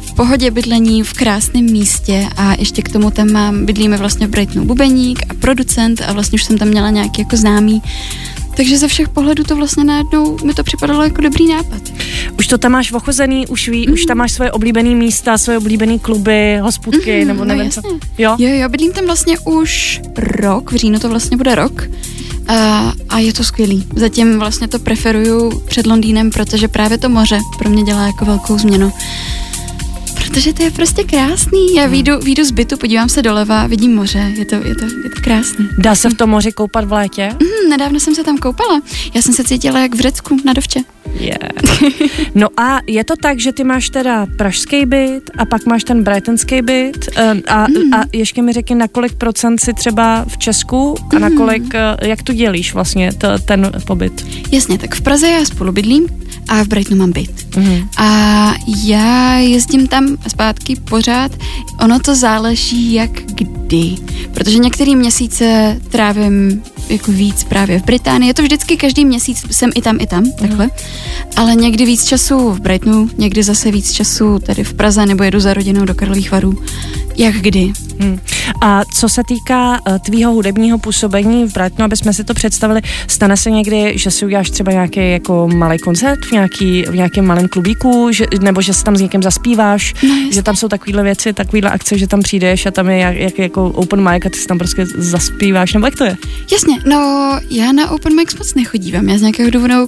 v 0.00 0.14
pohodě 0.14 0.50
bydlení 0.50 1.02
v 1.02 1.12
krásném 1.12 1.64
místě 1.64 2.28
a 2.36 2.54
ještě 2.58 2.82
k 2.82 2.92
tomu 2.92 3.10
tam 3.10 3.32
mám, 3.32 3.66
bydlíme 3.66 3.96
vlastně 3.96 4.26
v 4.26 4.30
Brightonu 4.30 4.64
bubeník 4.64 5.18
a 5.28 5.34
producent 5.34 6.02
a 6.06 6.12
vlastně 6.12 6.36
už 6.36 6.44
jsem 6.44 6.58
tam 6.58 6.68
měla 6.68 6.90
nějaký 6.90 7.22
jako 7.22 7.36
známý 7.36 7.82
takže 8.56 8.78
ze 8.78 8.88
všech 8.88 9.08
pohledů 9.08 9.44
to 9.44 9.56
vlastně 9.56 9.84
najednou 9.84 10.36
mi 10.44 10.54
to 10.54 10.64
připadalo 10.64 11.02
jako 11.02 11.20
dobrý 11.22 11.48
nápad. 11.48 11.82
Už 12.38 12.46
to 12.46 12.58
tam 12.58 12.72
máš 12.72 12.92
ochozený, 12.92 13.46
už 13.46 13.68
ví, 13.68 13.86
mm. 13.86 13.92
už 13.92 14.04
tam 14.04 14.16
máš 14.16 14.32
svoje 14.32 14.52
oblíbené 14.52 14.94
místa, 14.94 15.38
svoje 15.38 15.58
oblíbené 15.58 15.98
kluby, 15.98 16.58
hospůdky, 16.62 17.20
mm, 17.20 17.28
nebo 17.28 17.38
no 17.38 17.44
nevím 17.44 17.64
no, 17.64 17.70
co. 17.70 17.98
Jo? 18.18 18.36
jo, 18.38 18.48
jo, 18.54 18.68
bydlím 18.68 18.92
tam 18.92 19.06
vlastně 19.06 19.38
už 19.38 20.00
rok, 20.16 20.72
v 20.72 20.76
říjnu 20.76 20.98
to 20.98 21.08
vlastně 21.08 21.36
bude 21.36 21.54
rok. 21.54 21.88
A, 22.48 22.92
a 23.08 23.18
je 23.18 23.32
to 23.32 23.44
skvělý. 23.44 23.86
Zatím 23.96 24.38
vlastně 24.38 24.68
to 24.68 24.78
preferuju 24.78 25.60
před 25.60 25.86
Londýnem, 25.86 26.30
protože 26.30 26.68
právě 26.68 26.98
to 26.98 27.08
moře 27.08 27.38
pro 27.58 27.70
mě 27.70 27.82
dělá 27.82 28.06
jako 28.06 28.24
velkou 28.24 28.58
změnu. 28.58 28.92
Protože 30.36 30.52
to 30.52 30.62
je 30.62 30.70
prostě 30.70 31.04
krásný. 31.04 31.74
Já 31.74 31.82
hmm. 31.82 31.92
výjdu, 31.92 32.18
výjdu 32.18 32.44
z 32.44 32.50
bytu, 32.50 32.76
podívám 32.76 33.08
se 33.08 33.22
doleva, 33.22 33.66
vidím 33.66 33.94
moře. 33.94 34.32
Je 34.38 34.44
to, 34.44 34.54
je 34.54 34.74
to, 34.74 34.84
je 34.84 35.10
to 35.14 35.22
krásný. 35.24 35.68
Dá 35.78 35.94
se 35.94 36.08
v 36.08 36.14
tom 36.14 36.30
moři 36.30 36.52
koupat 36.52 36.84
v 36.84 36.92
létě? 36.92 37.28
Mm, 37.40 37.70
nedávno 37.70 38.00
jsem 38.00 38.14
se 38.14 38.24
tam 38.24 38.38
koupala. 38.38 38.82
Já 39.14 39.22
jsem 39.22 39.34
se 39.34 39.44
cítila 39.44 39.80
jak 39.80 39.94
v 39.94 40.00
Řecku 40.00 40.36
na 40.44 40.52
dovče. 40.52 40.80
Yeah. 41.20 41.38
No 42.34 42.48
a 42.56 42.80
je 42.86 43.04
to 43.04 43.16
tak, 43.16 43.40
že 43.40 43.52
ty 43.52 43.64
máš 43.64 43.90
teda 43.90 44.26
pražský 44.36 44.86
byt 44.86 45.30
a 45.38 45.44
pak 45.44 45.66
máš 45.66 45.84
ten 45.84 46.04
brightonský 46.04 46.62
byt 46.62 47.08
ehm, 47.16 47.42
a, 47.48 47.66
mm. 47.68 47.94
a 47.94 48.04
ještě 48.12 48.42
mi 48.42 48.52
řekni, 48.52 48.76
na 48.76 48.88
kolik 48.88 49.14
procent 49.14 49.60
si 49.60 49.72
třeba 49.72 50.24
v 50.28 50.38
Česku 50.38 50.94
a 51.16 51.18
na 51.18 51.28
mhm. 51.28 51.36
kolik, 51.36 51.62
mm. 51.62 52.08
jak 52.08 52.22
tu 52.22 52.32
dělíš 52.32 52.74
vlastně 52.74 53.12
to, 53.12 53.38
ten 53.38 53.72
pobyt? 53.86 54.26
Jasně, 54.52 54.78
tak 54.78 54.94
v 54.94 55.00
Praze 55.00 55.28
já 55.28 55.44
spolu 55.44 55.72
bydlím 55.72 56.06
a 56.48 56.64
v 56.64 56.68
Brightonu 56.68 56.98
mám 56.98 57.12
byt. 57.12 57.56
Mm. 57.56 57.88
A 57.96 58.54
já 58.84 59.34
jezdím 59.34 59.86
tam 59.86 60.16
zpátky 60.28 60.76
pořád. 60.76 61.32
Ono 61.80 61.98
to 62.00 62.14
záleží 62.14 62.92
jak 62.92 63.10
kdy, 63.10 63.96
protože 64.34 64.58
některé 64.58 64.96
měsíce 64.96 65.76
trávím 65.88 66.62
jako 66.88 67.12
víc 67.12 67.44
právě 67.44 67.78
v 67.78 67.84
Británii. 67.84 68.30
Je 68.30 68.34
to 68.34 68.42
vždycky 68.42 68.76
každý 68.76 69.04
měsíc, 69.04 69.44
jsem 69.50 69.70
i 69.74 69.82
tam, 69.82 69.98
i 70.00 70.06
tam, 70.06 70.24
mm. 70.24 70.32
takhle. 70.32 70.70
Ale 71.36 71.54
někdy 71.54 71.84
víc 71.84 72.04
času 72.04 72.50
v 72.50 72.60
Brightonu, 72.60 73.10
někdy 73.18 73.42
zase 73.42 73.70
víc 73.70 73.92
času 73.92 74.38
tady 74.38 74.64
v 74.64 74.74
Praze, 74.74 75.06
nebo 75.06 75.24
jedu 75.24 75.40
za 75.40 75.54
rodinou 75.54 75.84
do 75.84 75.94
Karlových 75.94 76.32
varů. 76.32 76.58
Jak 77.16 77.34
kdy. 77.34 77.72
Hmm. 78.00 78.20
A 78.62 78.82
co 78.94 79.08
se 79.08 79.22
týká 79.28 79.80
uh, 79.88 79.98
tvýho 79.98 80.32
hudebního 80.32 80.78
působení 80.78 81.44
v 81.44 81.52
Brightonu, 81.52 81.84
aby 81.84 81.96
jsme 81.96 82.12
si 82.12 82.24
to 82.24 82.34
představili, 82.34 82.80
stane 83.08 83.36
se 83.36 83.50
někdy, 83.50 83.92
že 83.98 84.10
si 84.10 84.26
uděláš 84.26 84.50
třeba 84.50 84.72
nějaký 84.72 85.10
jako 85.10 85.48
malý 85.48 85.78
koncert 85.78 86.24
v, 86.24 86.32
nějaký, 86.32 86.82
v 86.82 86.94
nějakém 86.94 87.26
malém 87.26 87.48
klubíku, 87.48 88.08
že, 88.12 88.26
nebo 88.40 88.62
že 88.62 88.74
si 88.74 88.84
tam 88.84 88.96
s 88.96 89.00
někým 89.00 89.22
zaspíváš, 89.22 89.94
no, 90.08 90.14
že 90.32 90.42
tam 90.42 90.56
jsou 90.56 90.68
takovéhle 90.68 91.02
věci, 91.02 91.32
takovéhle 91.32 91.70
akce, 91.70 91.98
že 91.98 92.06
tam 92.06 92.22
přijdeš 92.22 92.66
a 92.66 92.70
tam 92.70 92.90
je 92.90 92.98
jak, 92.98 93.16
jak 93.16 93.38
jako 93.38 93.66
open 93.66 94.10
mic 94.10 94.26
a 94.26 94.30
ty 94.30 94.38
si 94.38 94.46
tam 94.46 94.58
prostě 94.58 94.86
zaspíváš, 94.98 95.72
nebo 95.72 95.86
jak 95.86 95.96
to 95.96 96.04
je? 96.04 96.16
Jasně, 96.52 96.78
no 96.86 97.32
já 97.50 97.72
na 97.72 97.90
open 97.90 98.16
mic 98.16 98.34
moc 98.34 98.54
nechodívám, 98.54 99.08
já 99.08 99.18
z 99.18 99.20
nějakého 99.20 99.50
důvodu 99.50 99.86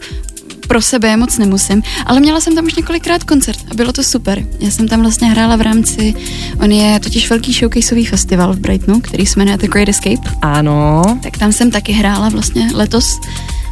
pro 0.69 0.83
sebe 0.83 1.17
moc 1.17 1.39
nemusím, 1.39 1.83
ale 2.07 2.21
měla 2.21 2.41
jsem 2.41 2.55
tam 2.55 2.65
už 2.65 2.75
několikrát 2.75 3.25
koncert 3.25 3.59
a 3.71 3.75
bylo 3.75 3.93
to 3.93 4.03
super. 4.03 4.47
Já 4.61 4.71
jsem 4.71 4.89
tam 4.89 5.01
vlastně 5.01 5.31
hrála 5.31 5.57
v 5.57 5.61
rámci, 5.61 6.15
on 6.61 6.73
je 6.73 7.01
totiž 7.01 7.31
velký 7.31 7.53
showcaseový 7.53 8.07
festival 8.07 8.53
v 8.53 8.59
Brightonu, 8.59 9.01
který 9.01 9.27
se 9.27 9.41
jmenuje 9.41 9.59
The 9.59 9.67
Great 9.67 9.89
Escape. 9.89 10.31
Ano. 10.43 11.03
Tak 11.23 11.39
tam 11.39 11.53
jsem 11.53 11.71
taky 11.71 11.93
hrála 11.93 12.29
vlastně 12.29 12.71
letos 12.75 13.21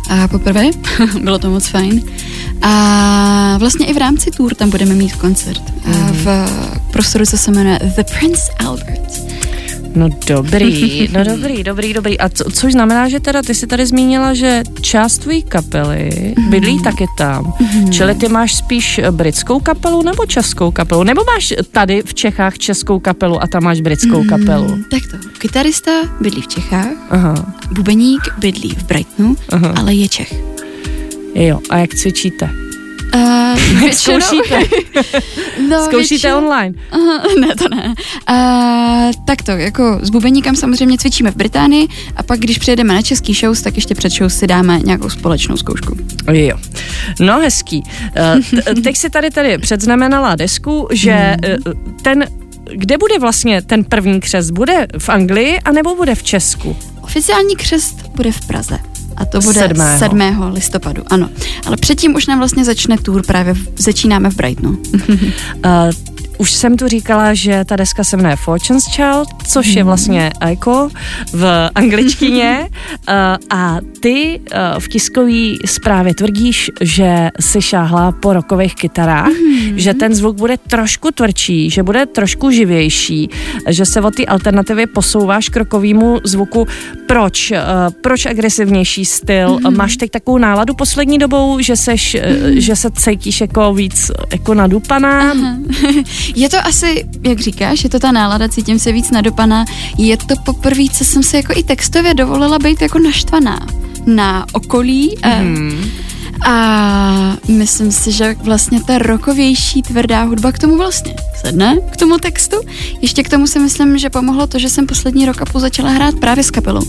a 0.09 0.29
poprvé, 0.29 0.71
bylo 1.23 1.38
to 1.38 1.50
moc 1.50 1.67
fajn. 1.67 2.03
A 2.62 3.57
vlastně 3.59 3.87
i 3.87 3.93
v 3.93 3.97
rámci 3.97 4.31
tour 4.31 4.55
tam 4.55 4.71
budeme 4.71 4.95
mít 4.95 5.17
koncert 5.17 5.62
mm. 5.87 6.12
v 6.12 6.49
prostoru, 6.93 7.26
co 7.26 7.38
se 7.38 7.50
jmenuje 7.50 7.79
The 7.97 8.03
Prince 8.19 8.43
Albert. 8.67 9.36
No 9.97 10.09
dobrý, 10.26 11.09
no 11.12 11.25
dobrý, 11.25 11.65
dobrý, 11.65 11.95
dobrý. 11.95 12.19
A 12.19 12.29
co, 12.29 12.45
což 12.50 12.73
znamená, 12.73 13.09
že 13.09 13.21
teda 13.21 13.43
ty 13.43 13.55
jsi 13.55 13.67
tady 13.67 13.87
zmínila, 13.87 14.35
že 14.35 14.62
část 14.81 15.19
tvojí 15.19 15.43
kapely 15.43 16.11
mm-hmm. 16.12 16.50
bydlí 16.50 16.83
taky 16.83 17.05
tam. 17.19 17.45
Mm-hmm. 17.45 17.91
Čili 17.91 18.15
ty 18.15 18.29
máš 18.29 18.55
spíš 18.55 19.00
britskou 19.11 19.61
kapelu 19.61 20.03
nebo 20.03 20.26
českou 20.26 20.71
kapelu? 20.71 21.03
Nebo 21.03 21.25
máš 21.25 21.55
tady 21.71 22.03
v 22.03 22.15
Čechách 22.15 22.59
českou 22.59 22.99
kapelu 22.99 23.43
a 23.43 23.47
tam 23.47 23.62
máš 23.62 23.81
britskou 23.81 24.23
mm-hmm. 24.23 24.29
kapelu? 24.29 24.79
Tak 24.91 25.00
to. 25.11 25.29
Kytarista 25.38 25.93
bydlí 26.21 26.43
v 26.43 26.49
Čechách, 26.49 26.93
Aha. 27.11 27.53
bubeník 27.73 28.23
bydlí 28.38 28.69
v 28.69 28.83
Brightonu, 28.85 29.37
Aha. 29.53 29.75
ale 29.76 29.95
je 29.95 30.09
Čech. 30.09 30.35
Jo, 31.35 31.61
a 31.71 31.79
jak 31.79 31.95
cvičíte? 31.95 32.65
Uh, 33.16 33.90
Zkoušíte? 33.90 34.58
no, 35.68 35.84
Zkoušíte 35.84 36.08
většinou... 36.08 36.38
online? 36.38 36.75
Uh, 36.94 37.40
ne, 37.40 37.54
to 37.58 37.68
ne. 37.68 37.94
Uh, 38.30 39.25
tak 39.26 39.42
to, 39.42 39.50
jako 39.50 39.98
s 40.02 40.10
bubeníkem 40.10 40.56
samozřejmě 40.56 40.98
cvičíme 40.98 41.30
v 41.30 41.36
Británii 41.36 41.88
a 42.16 42.22
pak, 42.22 42.40
když 42.40 42.58
přijedeme 42.58 42.94
na 42.94 43.02
český 43.02 43.34
shows, 43.34 43.62
tak 43.62 43.75
ještě 43.76 43.94
před 43.94 44.12
show 44.12 44.30
si 44.30 44.46
dáme 44.46 44.80
nějakou 44.80 45.10
společnou 45.10 45.56
zkoušku. 45.56 45.96
Jo. 46.32 46.56
No 47.20 47.40
hezký. 47.40 47.82
Uh, 48.64 48.82
teď 48.82 48.96
si 48.96 49.10
tady 49.10 49.30
tady 49.30 49.58
předznamenala 49.58 50.34
desku, 50.34 50.88
že 50.92 51.36
uh, 51.66 51.72
ten 52.02 52.26
kde 52.72 52.98
bude 52.98 53.18
vlastně 53.18 53.62
ten 53.62 53.84
první 53.84 54.20
křest? 54.20 54.50
Bude 54.50 54.86
v 54.98 55.08
Anglii 55.08 55.58
anebo 55.60 55.94
bude 55.94 56.14
v 56.14 56.22
Česku? 56.22 56.76
Oficiální 57.02 57.56
křest 57.56 58.08
bude 58.08 58.32
v 58.32 58.46
Praze. 58.46 58.78
A 59.16 59.25
to 59.25 59.40
bude 59.40 59.61
7. 59.61 59.82
7. 59.99 60.20
listopadu, 60.52 61.02
ano. 61.06 61.28
Ale 61.66 61.76
předtím 61.76 62.14
už 62.14 62.26
nám 62.26 62.38
vlastně 62.38 62.64
začne 62.64 62.99
tour, 62.99 63.26
právě 63.26 63.54
v, 63.54 63.68
začínáme 63.78 64.30
v 64.30 64.37
Brightonu. 64.37 64.78
uh, 64.94 65.11
už 66.38 66.52
jsem 66.52 66.76
tu 66.76 66.88
říkala, 66.88 67.35
že 67.35 67.64
ta 67.64 67.76
deska 67.76 68.04
se 68.04 68.16
jmenuje 68.16 68.37
Fortune's 68.37 68.85
Child, 68.85 69.28
což 69.46 69.66
je 69.66 69.82
hmm. 69.82 69.87
vlastně 69.87 70.30
Aiko 70.40 70.88
v 71.32 71.70
angličtině 71.75 72.68
a 73.50 73.78
ty 74.00 74.40
v 74.78 74.88
tiskové 74.88 75.54
zprávě 75.64 76.14
tvrdíš, 76.14 76.70
že 76.80 77.28
si 77.40 77.62
šáhla 77.62 78.12
po 78.12 78.32
rokových 78.32 78.75
kytarách, 78.75 79.32
mm-hmm. 79.32 79.75
že 79.75 79.94
ten 79.94 80.14
zvuk 80.14 80.37
bude 80.37 80.56
trošku 80.56 81.11
tvrdší, 81.11 81.70
že 81.70 81.82
bude 81.82 82.06
trošku 82.06 82.50
živější, 82.50 83.30
že 83.68 83.85
se 83.85 84.00
od 84.00 84.14
té 84.14 84.25
alternativy 84.25 84.87
posouváš 84.87 85.49
k 85.49 85.56
rokovému 85.56 86.20
zvuku. 86.25 86.66
Proč? 87.06 87.50
Uh, 87.50 87.56
proč 88.00 88.26
agresivnější 88.26 89.04
styl? 89.04 89.48
Mm-hmm. 89.48 89.76
Máš 89.76 89.96
teď 89.96 90.10
takovou 90.10 90.38
náladu 90.38 90.75
poslední 90.75 91.18
dobou, 91.18 91.60
že, 91.60 91.76
seš, 91.76 92.14
mm-hmm. 92.14 92.56
že 92.56 92.76
se 92.76 92.90
cítíš 92.90 93.40
jako 93.40 93.75
víc 93.75 94.10
jako 94.32 94.54
nadupaná? 94.54 95.30
Aha. 95.30 95.56
Je 96.34 96.48
to 96.48 96.56
asi, 96.66 97.04
jak 97.22 97.40
říkáš, 97.40 97.84
je 97.84 97.90
to 97.90 97.98
ta 97.98 98.12
nálada, 98.12 98.48
cítím 98.48 98.78
se 98.78 98.92
víc 98.92 99.10
nadupaná. 99.10 99.64
Je 99.98 100.16
to 100.16 100.34
poprvé, 100.44 100.84
co 100.92 101.04
jsem 101.04 101.22
se 101.22 101.36
jako 101.36 101.52
i 101.56 101.62
textově 101.62 102.14
dovolila 102.14 102.58
být 102.58 102.82
jako 102.82 102.98
naštvaná 102.98 103.66
na 104.06 104.46
okolí. 104.52 105.16
Mm-hmm. 105.16 105.78
A 105.78 106.05
myslím 107.49 107.93
si, 107.93 108.12
že 108.12 108.37
vlastně 108.38 108.81
ta 108.87 108.99
rokovější 108.99 109.83
tvrdá 109.83 110.23
hudba 110.23 110.53
k 110.53 110.59
tomu 110.59 110.76
vlastně 110.76 111.15
sedne, 111.45 111.76
k 111.93 111.97
tomu 111.97 112.19
textu. 112.19 112.57
Ještě 113.00 113.23
k 113.23 113.29
tomu 113.29 113.47
si 113.47 113.59
myslím, 113.59 113.99
že 113.99 114.11
pomohlo 114.11 114.47
to, 114.47 114.59
že 114.59 114.71
jsem 114.71 114.87
poslední 114.87 115.26
rok 115.26 115.43
a 115.43 115.45
půl 115.45 115.61
začala 115.61 115.91
hrát 115.91 116.15
právě 116.15 116.45
s 116.45 116.50
kapelou. 116.50 116.83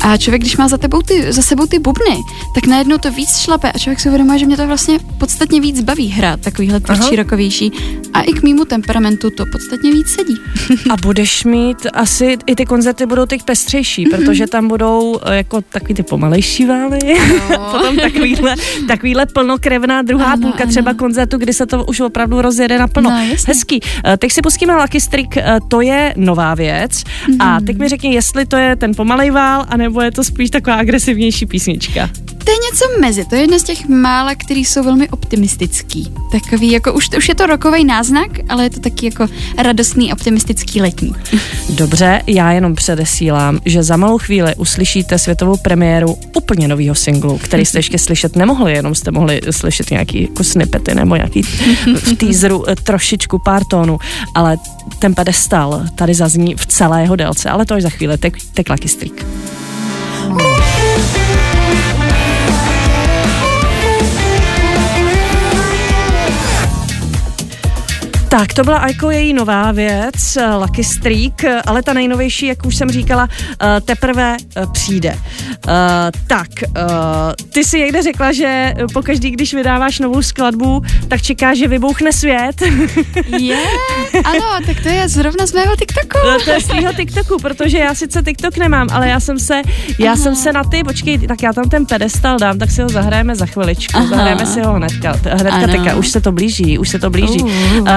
A 0.00 0.16
člověk, 0.16 0.42
když 0.42 0.56
má 0.56 0.68
za, 0.68 0.78
tebou 0.78 1.02
ty, 1.02 1.32
za 1.32 1.42
sebou 1.42 1.66
ty 1.66 1.78
bubny, 1.78 2.16
tak 2.54 2.66
najednou 2.66 2.98
to 2.98 3.10
víc 3.10 3.38
šlape 3.38 3.72
a 3.72 3.78
člověk 3.78 4.00
si 4.00 4.08
uvědomuje, 4.08 4.38
že 4.38 4.46
mě 4.46 4.56
to 4.56 4.66
vlastně 4.66 4.98
podstatně 5.18 5.60
víc 5.60 5.80
baví 5.80 6.08
hrát 6.08 6.40
takovýhle 6.40 6.80
tvrdší, 6.80 7.16
rokovější. 7.16 7.72
A 8.14 8.22
i 8.22 8.32
k 8.32 8.42
mýmu 8.42 8.64
temperamentu 8.64 9.30
to 9.30 9.44
podstatně 9.52 9.92
víc 9.92 10.06
sedí. 10.08 10.36
a 10.90 10.96
budeš 10.96 11.44
mít 11.44 11.86
asi, 11.92 12.38
i 12.46 12.54
ty 12.54 12.66
koncerty 12.66 13.06
budou 13.06 13.26
teď 13.26 13.42
pestřejší, 13.42 14.06
mm-hmm. 14.06 14.16
protože 14.16 14.46
tam 14.46 14.68
budou 14.68 15.18
eh, 15.24 15.36
jako 15.36 15.60
takový 15.60 15.94
ty 15.94 16.02
pomalejší 16.02 16.66
vály, 16.66 16.98
potom 17.72 17.96
takovýhle, 17.96 18.54
takovýhle 19.02 19.26
plnokrevná 19.26 20.02
druhá 20.02 20.32
ano, 20.32 20.42
půlka 20.42 20.62
ano. 20.62 20.70
třeba 20.70 20.94
koncertu, 20.94 21.38
kdy 21.38 21.52
se 21.52 21.66
to 21.66 21.84
už 21.84 22.00
opravdu 22.00 22.42
rozjede 22.42 22.78
naplno. 22.78 23.10
No, 23.10 23.16
Hezký. 23.46 23.80
Eh, 24.04 24.16
teď 24.16 24.32
si 24.32 24.42
pustíme 24.42 24.76
Lucky 24.76 25.00
Streak, 25.00 25.36
eh, 25.36 25.58
to 25.68 25.80
je 25.80 26.14
nová 26.16 26.54
věc. 26.54 26.92
Mm-hmm. 26.92 27.36
A 27.40 27.60
teď 27.60 27.78
mi 27.78 27.88
řekni, 27.88 28.14
jestli 28.14 28.46
to 28.46 28.56
je 28.56 28.76
ten 28.76 28.94
pomalej 28.94 29.30
vál, 29.30 29.66
anebo 29.68 30.00
je 30.00 30.10
to 30.10 30.24
spíš 30.24 30.50
taková 30.50 30.76
agresivnější 30.76 31.46
písnička. 31.46 32.10
Něco 32.72 32.84
mezi, 33.00 33.24
to 33.24 33.34
je 33.34 33.40
jedna 33.40 33.58
z 33.58 33.62
těch 33.62 33.88
mála, 33.88 34.34
který 34.34 34.64
jsou 34.64 34.82
velmi 34.82 35.08
optimistický. 35.08 36.12
Takový, 36.32 36.70
jako 36.70 36.92
už, 36.92 37.08
už 37.18 37.28
je 37.28 37.34
to 37.34 37.46
rokový 37.46 37.84
náznak, 37.84 38.30
ale 38.48 38.64
je 38.64 38.70
to 38.70 38.80
taky 38.80 39.06
jako 39.06 39.26
radostný, 39.58 40.12
optimistický 40.12 40.80
letní. 40.80 41.14
Dobře, 41.68 42.22
já 42.26 42.52
jenom 42.52 42.74
předesílám, 42.74 43.60
že 43.64 43.82
za 43.82 43.96
malou 43.96 44.18
chvíli 44.18 44.54
uslyšíte 44.56 45.18
světovou 45.18 45.56
premiéru 45.56 46.18
úplně 46.36 46.68
nového 46.68 46.94
singlu, 46.94 47.38
který 47.38 47.66
jste 47.66 47.78
ještě 47.78 47.98
slyšet 47.98 48.36
nemohli, 48.36 48.72
jenom 48.72 48.94
jste 48.94 49.10
mohli 49.10 49.40
slyšet 49.50 49.90
nějaký 49.90 50.22
jako 50.22 50.44
snippety 50.44 50.94
nebo 50.94 51.16
nějaký 51.16 51.42
v 51.42 52.16
teaseru 52.16 52.70
eh, 52.70 52.76
trošičku 52.76 53.38
pár 53.38 53.64
tónů, 53.64 53.98
ale 54.34 54.56
ten 54.98 55.14
pedestal 55.14 55.84
tady 55.94 56.14
zazní 56.14 56.54
v 56.54 56.66
celé 56.66 57.02
jeho 57.02 57.16
délce, 57.16 57.50
ale 57.50 57.66
to 57.66 57.74
je 57.74 57.82
za 57.82 57.90
chvíli, 57.90 58.18
tak, 58.18 58.32
tak 58.54 58.68
Lucky 58.68 58.88
Tak, 68.32 68.54
to 68.54 68.64
byla 68.64 68.78
Aiko 68.78 69.10
její 69.10 69.32
nová 69.32 69.72
věc, 69.72 70.36
eh, 70.36 70.54
Lucky 70.54 70.84
Streak, 70.84 71.44
eh, 71.44 71.62
ale 71.66 71.82
ta 71.82 71.92
nejnovější, 71.92 72.46
jak 72.46 72.66
už 72.66 72.76
jsem 72.76 72.90
říkala, 72.90 73.28
eh, 73.62 73.80
teprve 73.80 74.36
přijde. 74.72 75.18
Tak, 76.26 76.48
ty 77.52 77.64
si 77.64 77.78
někde 77.78 78.02
řekla, 78.02 78.32
že 78.32 78.74
pokaždý, 78.92 79.30
když 79.30 79.54
vydáváš 79.54 79.98
novou 79.98 80.22
skladbu, 80.22 80.82
tak 81.08 81.22
čekáš, 81.22 81.58
že 81.58 81.68
vybouchne 81.68 82.12
svět. 82.12 82.62
Je, 83.38 83.56
ano, 84.24 84.66
tak 84.66 84.80
to 84.82 84.88
je 84.88 85.08
zrovna 85.08 85.46
z 85.46 85.52
mého 85.52 85.76
TikToku. 85.76 86.26
No, 86.26 86.38
to 86.44 86.50
je 86.50 86.60
z 86.60 86.66
tvýho 86.66 86.92
TikToku, 86.92 87.38
protože 87.38 87.78
já 87.78 87.94
sice 87.94 88.22
TikTok 88.22 88.56
nemám, 88.56 88.88
ale 88.92 89.08
já 89.08 89.20
jsem 89.20 89.38
se, 89.38 89.62
já 89.98 90.12
Aha. 90.12 90.22
jsem 90.22 90.36
se 90.36 90.52
na 90.52 90.64
ty, 90.64 90.84
počkej, 90.84 91.18
tak 91.18 91.42
já 91.42 91.52
tam 91.52 91.68
ten 91.68 91.86
pedestal 91.86 92.38
dám, 92.38 92.58
tak 92.58 92.70
si 92.70 92.82
ho 92.82 92.88
zahrajeme 92.88 93.34
za 93.34 93.46
chviličku, 93.46 93.96
Aha. 93.98 94.06
zahrajeme 94.06 94.46
si 94.46 94.60
ho 94.60 94.72
hnedka, 94.72 95.12
hnedka 95.12 95.66
teďka, 95.66 95.96
už 95.96 96.08
se 96.08 96.20
to 96.20 96.32
blíží, 96.32 96.78
už 96.78 96.88
se 96.88 96.98
to 96.98 97.10
blíží. 97.10 97.42
Uh, 97.42 97.52
Uh, 97.82 97.88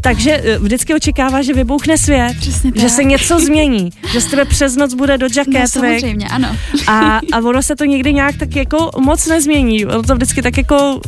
takže 0.00 0.42
uh, 0.58 0.64
vždycky 0.64 0.94
očekává, 0.94 1.42
že 1.42 1.54
vybouchne 1.54 1.98
svět, 1.98 2.36
Přesně 2.40 2.72
že 2.74 2.82
tak. 2.82 2.90
se 2.90 3.04
něco 3.04 3.40
změní, 3.40 3.90
že 4.12 4.20
z 4.20 4.26
tebe 4.26 4.44
přes 4.44 4.76
noc 4.76 4.94
bude 4.94 5.18
do 5.18 5.26
jacket. 5.36 5.54
No, 5.54 5.68
samozřejmě, 5.68 6.26
ano. 6.28 6.56
A, 6.86 7.20
a 7.32 7.38
ono 7.38 7.62
se 7.62 7.76
to 7.76 7.84
nikdy 7.84 8.12
nějak 8.12 8.36
tak 8.36 8.56
jako 8.56 8.90
moc 9.00 9.26
nezmění. 9.26 9.86
Ono 9.86 10.02
to 10.02 10.14
vždycky 10.14 10.42
tak 10.42 10.56
jako 10.56 11.00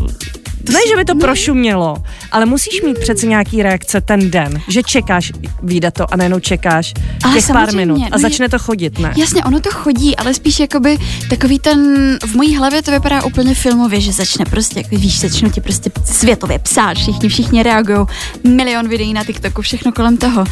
ne, 0.73 0.79
že 0.89 0.97
by 0.97 1.05
to 1.05 1.15
prošumělo, 1.15 1.97
ale 2.33 2.47
musíš 2.47 2.83
mít 2.83 2.99
přece 2.99 3.27
nějaký 3.27 3.63
reakce 3.63 4.01
ten 4.01 4.31
den, 4.31 4.61
že 4.69 4.83
čekáš, 4.83 5.33
vyjde 5.63 5.91
to 5.91 6.15
a 6.15 6.17
najednou 6.17 6.41
čekáš 6.41 6.95
ale 7.25 7.35
těch 7.35 7.47
pár 7.47 7.75
minut 7.75 8.03
a 8.03 8.09
no 8.13 8.19
začne 8.19 8.49
to 8.49 8.59
chodit, 8.59 8.99
ne? 8.99 9.13
Jasně, 9.17 9.45
ono 9.45 9.61
to 9.61 9.71
chodí, 9.71 10.17
ale 10.17 10.35
spíš 10.35 10.61
jakoby 10.61 10.99
takový 11.31 11.59
ten, 11.59 11.79
v 12.27 12.35
mojí 12.35 12.57
hlavě 12.57 12.83
to 12.83 12.91
vypadá 12.91 13.25
úplně 13.25 13.55
filmově, 13.55 14.01
že 14.01 14.13
začne 14.13 14.45
prostě, 14.45 14.81
jako 14.81 14.97
víš, 14.97 15.21
začnou 15.21 15.51
ti 15.51 15.61
prostě 15.61 15.91
světově 16.05 16.59
psát, 16.59 16.97
všichni, 16.97 17.29
všichni 17.29 17.63
reagují, 17.63 18.07
milion 18.45 18.89
videí 18.89 19.13
na 19.13 19.25
TikToku, 19.25 19.63
všechno 19.63 19.93
kolem 19.93 20.17
toho. 20.17 20.45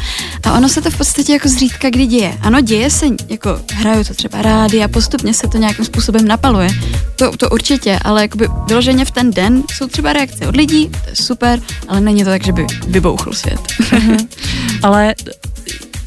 A 0.44 0.52
ono 0.52 0.68
se 0.68 0.82
to 0.82 0.90
v 0.90 0.98
podstatě 0.98 1.32
jako 1.32 1.48
zřídka 1.48 1.90
kdy 1.90 2.06
děje. 2.06 2.38
Ano, 2.42 2.60
děje 2.60 2.90
se, 2.90 3.06
jako 3.28 3.60
hraju 3.72 4.04
to 4.04 4.14
třeba 4.14 4.42
rádi 4.42 4.82
a 4.82 4.88
postupně 4.88 5.34
se 5.34 5.48
to 5.48 5.58
nějakým 5.58 5.84
způsobem 5.84 6.28
napaluje. 6.28 6.70
To, 7.16 7.36
to 7.36 7.50
určitě, 7.50 7.98
ale 8.04 8.22
jakoby 8.22 8.48
vyloženě 8.68 9.04
v 9.04 9.10
ten 9.10 9.30
den 9.30 9.62
jsou 9.72 9.86
třeba 9.86 10.01
třeba 10.02 10.12
reakce 10.12 10.46
od 10.46 10.56
lidí, 10.56 10.88
to 10.88 11.10
je 11.10 11.16
super, 11.16 11.60
ale 11.88 12.00
není 12.00 12.24
to 12.24 12.30
tak, 12.30 12.44
že 12.44 12.52
by 12.52 12.66
vybouchl 12.86 13.32
svět. 13.32 13.60
Uh-huh. 13.60 14.28
ale 14.82 15.14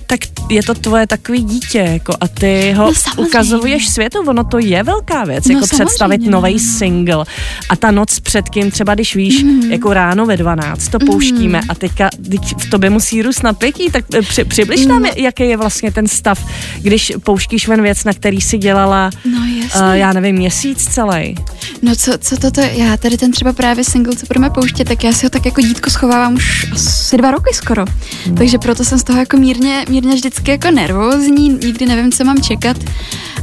tak 0.07 0.19
je 0.49 0.63
to 0.63 0.73
tvoje 0.73 1.07
takový 1.07 1.43
dítě, 1.43 1.77
jako 1.77 2.13
a 2.21 2.27
ty 2.27 2.73
ho 2.77 2.85
no, 2.85 3.23
ukazuješ 3.23 3.87
světu, 3.87 4.19
ono 4.27 4.43
to 4.43 4.59
je 4.59 4.83
velká 4.83 5.23
věc, 5.23 5.45
no, 5.45 5.53
jako 5.53 5.67
představit 5.67 6.21
nový 6.21 6.59
single 6.59 7.25
a 7.69 7.75
ta 7.75 7.91
noc 7.91 8.19
před 8.19 8.49
kým, 8.49 8.71
třeba 8.71 8.93
když 8.95 9.15
víš, 9.15 9.43
mm. 9.43 9.71
jako 9.71 9.93
ráno 9.93 10.25
ve 10.25 10.37
12 10.37 10.87
to 10.87 10.99
pouštíme 10.99 11.61
mm. 11.61 11.65
a 11.69 11.75
teďka 11.75 12.09
teď 12.29 12.41
v 12.57 12.69
tobě 12.69 12.89
musí 12.89 13.21
růst 13.21 13.43
napětí, 13.43 13.91
tak 13.91 14.05
eh, 14.13 14.21
při, 14.21 14.43
přibliž 14.43 14.85
nám, 14.85 14.99
mm. 14.99 15.05
jaký 15.15 15.43
je 15.43 15.57
vlastně 15.57 15.91
ten 15.91 16.07
stav, 16.07 16.45
když 16.81 17.13
pouštíš 17.23 17.67
ven 17.67 17.81
věc, 17.81 18.03
na 18.03 18.13
který 18.13 18.41
si 18.41 18.57
dělala, 18.57 19.09
no, 19.25 19.39
uh, 19.39 19.91
já 19.91 20.13
nevím, 20.13 20.35
měsíc 20.35 20.87
celý. 20.87 21.35
No 21.81 21.95
co, 21.95 22.11
co 22.19 22.37
toto, 22.37 22.61
já 22.61 22.97
tady 22.97 23.17
ten 23.17 23.31
třeba 23.31 23.53
právě 23.53 23.83
single, 23.83 24.15
co 24.15 24.25
budeme 24.27 24.49
pouštět, 24.49 24.87
tak 24.87 25.03
já 25.03 25.13
si 25.13 25.25
ho 25.25 25.29
tak 25.29 25.45
jako 25.45 25.61
dítko 25.61 25.89
schovávám 25.89 26.33
už 26.33 26.71
asi 26.73 27.17
dva 27.17 27.31
roky 27.31 27.53
skoro, 27.53 27.85
mm. 28.27 28.35
takže 28.35 28.57
proto 28.57 28.83
jsem 28.83 28.99
z 28.99 29.03
toho 29.03 29.19
jako 29.19 29.37
mírně, 29.37 29.85
mírně 29.89 29.94
vždycky 30.01 30.51
jako 30.51 30.71
nervózní, 30.71 31.49
nikdy 31.49 31.85
nevím, 31.85 32.11
co 32.11 32.23
mám 32.23 32.41
čekat 32.41 32.77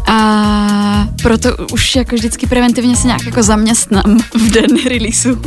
a 0.06 1.08
proto 1.22 1.56
už 1.72 1.96
jako 1.96 2.16
vždycky 2.16 2.46
preventivně 2.46 2.96
se 2.96 3.06
nějak 3.06 3.26
jako 3.26 3.42
zaměstnám 3.42 4.18
v 4.34 4.50
den 4.50 4.76
releaseu. 4.88 5.38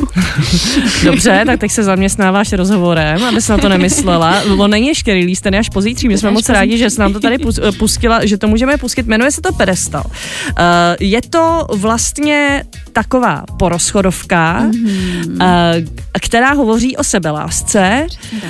Dobře, 1.03 1.43
tak 1.45 1.59
teď 1.59 1.71
se 1.71 1.83
zaměstnáváš 1.83 2.53
rozhovorem, 2.53 3.23
aby 3.23 3.41
se 3.41 3.51
na 3.51 3.57
to 3.57 3.69
nemyslela. 3.69 4.41
On 4.57 4.71
není 4.71 4.87
ještě 4.87 5.13
release, 5.13 5.41
ten 5.41 5.53
je 5.53 5.59
až 5.59 5.69
pozítří. 5.69 6.07
My 6.07 6.17
jsme 6.17 6.31
moc 6.31 6.49
rádi, 6.49 6.77
že 6.77 6.89
se 6.89 7.01
nám 7.01 7.13
to 7.13 7.19
tady 7.19 7.37
pustila, 7.79 8.25
že 8.25 8.37
to 8.37 8.47
můžeme 8.47 8.77
pustit. 8.77 9.07
Jmenuje 9.07 9.31
se 9.31 9.41
to 9.41 9.53
Pedestal. 9.53 10.03
Uh, 10.05 10.55
je 10.99 11.21
to 11.29 11.67
vlastně 11.73 12.63
taková 12.93 13.43
porozchodovka, 13.59 14.61
mm-hmm. 14.61 15.31
uh, 15.31 15.85
která 16.21 16.53
hovoří 16.53 16.97
o 16.97 17.03
sebelásce. 17.03 18.07
Uh, 18.33 18.41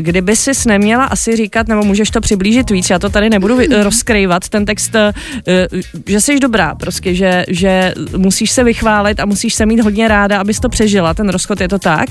kdyby 0.00 0.36
si 0.36 0.50
neměla 0.66 1.04
asi 1.04 1.36
říkat, 1.36 1.68
nebo 1.68 1.84
můžeš 1.84 2.03
to 2.10 2.20
přiblížit 2.20 2.70
víc, 2.70 2.90
já 2.90 2.98
to 2.98 3.08
tady 3.08 3.30
nebudu 3.30 3.58
mm-hmm. 3.58 3.82
rozkrývat, 3.82 4.48
ten 4.48 4.64
text 4.64 4.94
uh, 4.94 5.14
Eh, 5.46 5.68
že 6.06 6.20
jsi 6.20 6.40
dobrá, 6.40 6.74
prostě, 6.74 7.14
že, 7.14 7.44
že 7.48 7.94
musíš 8.16 8.50
se 8.50 8.64
vychválit 8.64 9.20
a 9.20 9.24
musíš 9.24 9.54
se 9.54 9.66
mít 9.66 9.80
hodně 9.80 10.08
ráda, 10.08 10.40
abys 10.40 10.60
to 10.60 10.68
přežila. 10.68 11.14
Ten 11.14 11.28
rozchod 11.28 11.60
je 11.60 11.68
to 11.68 11.78
tak? 11.78 12.08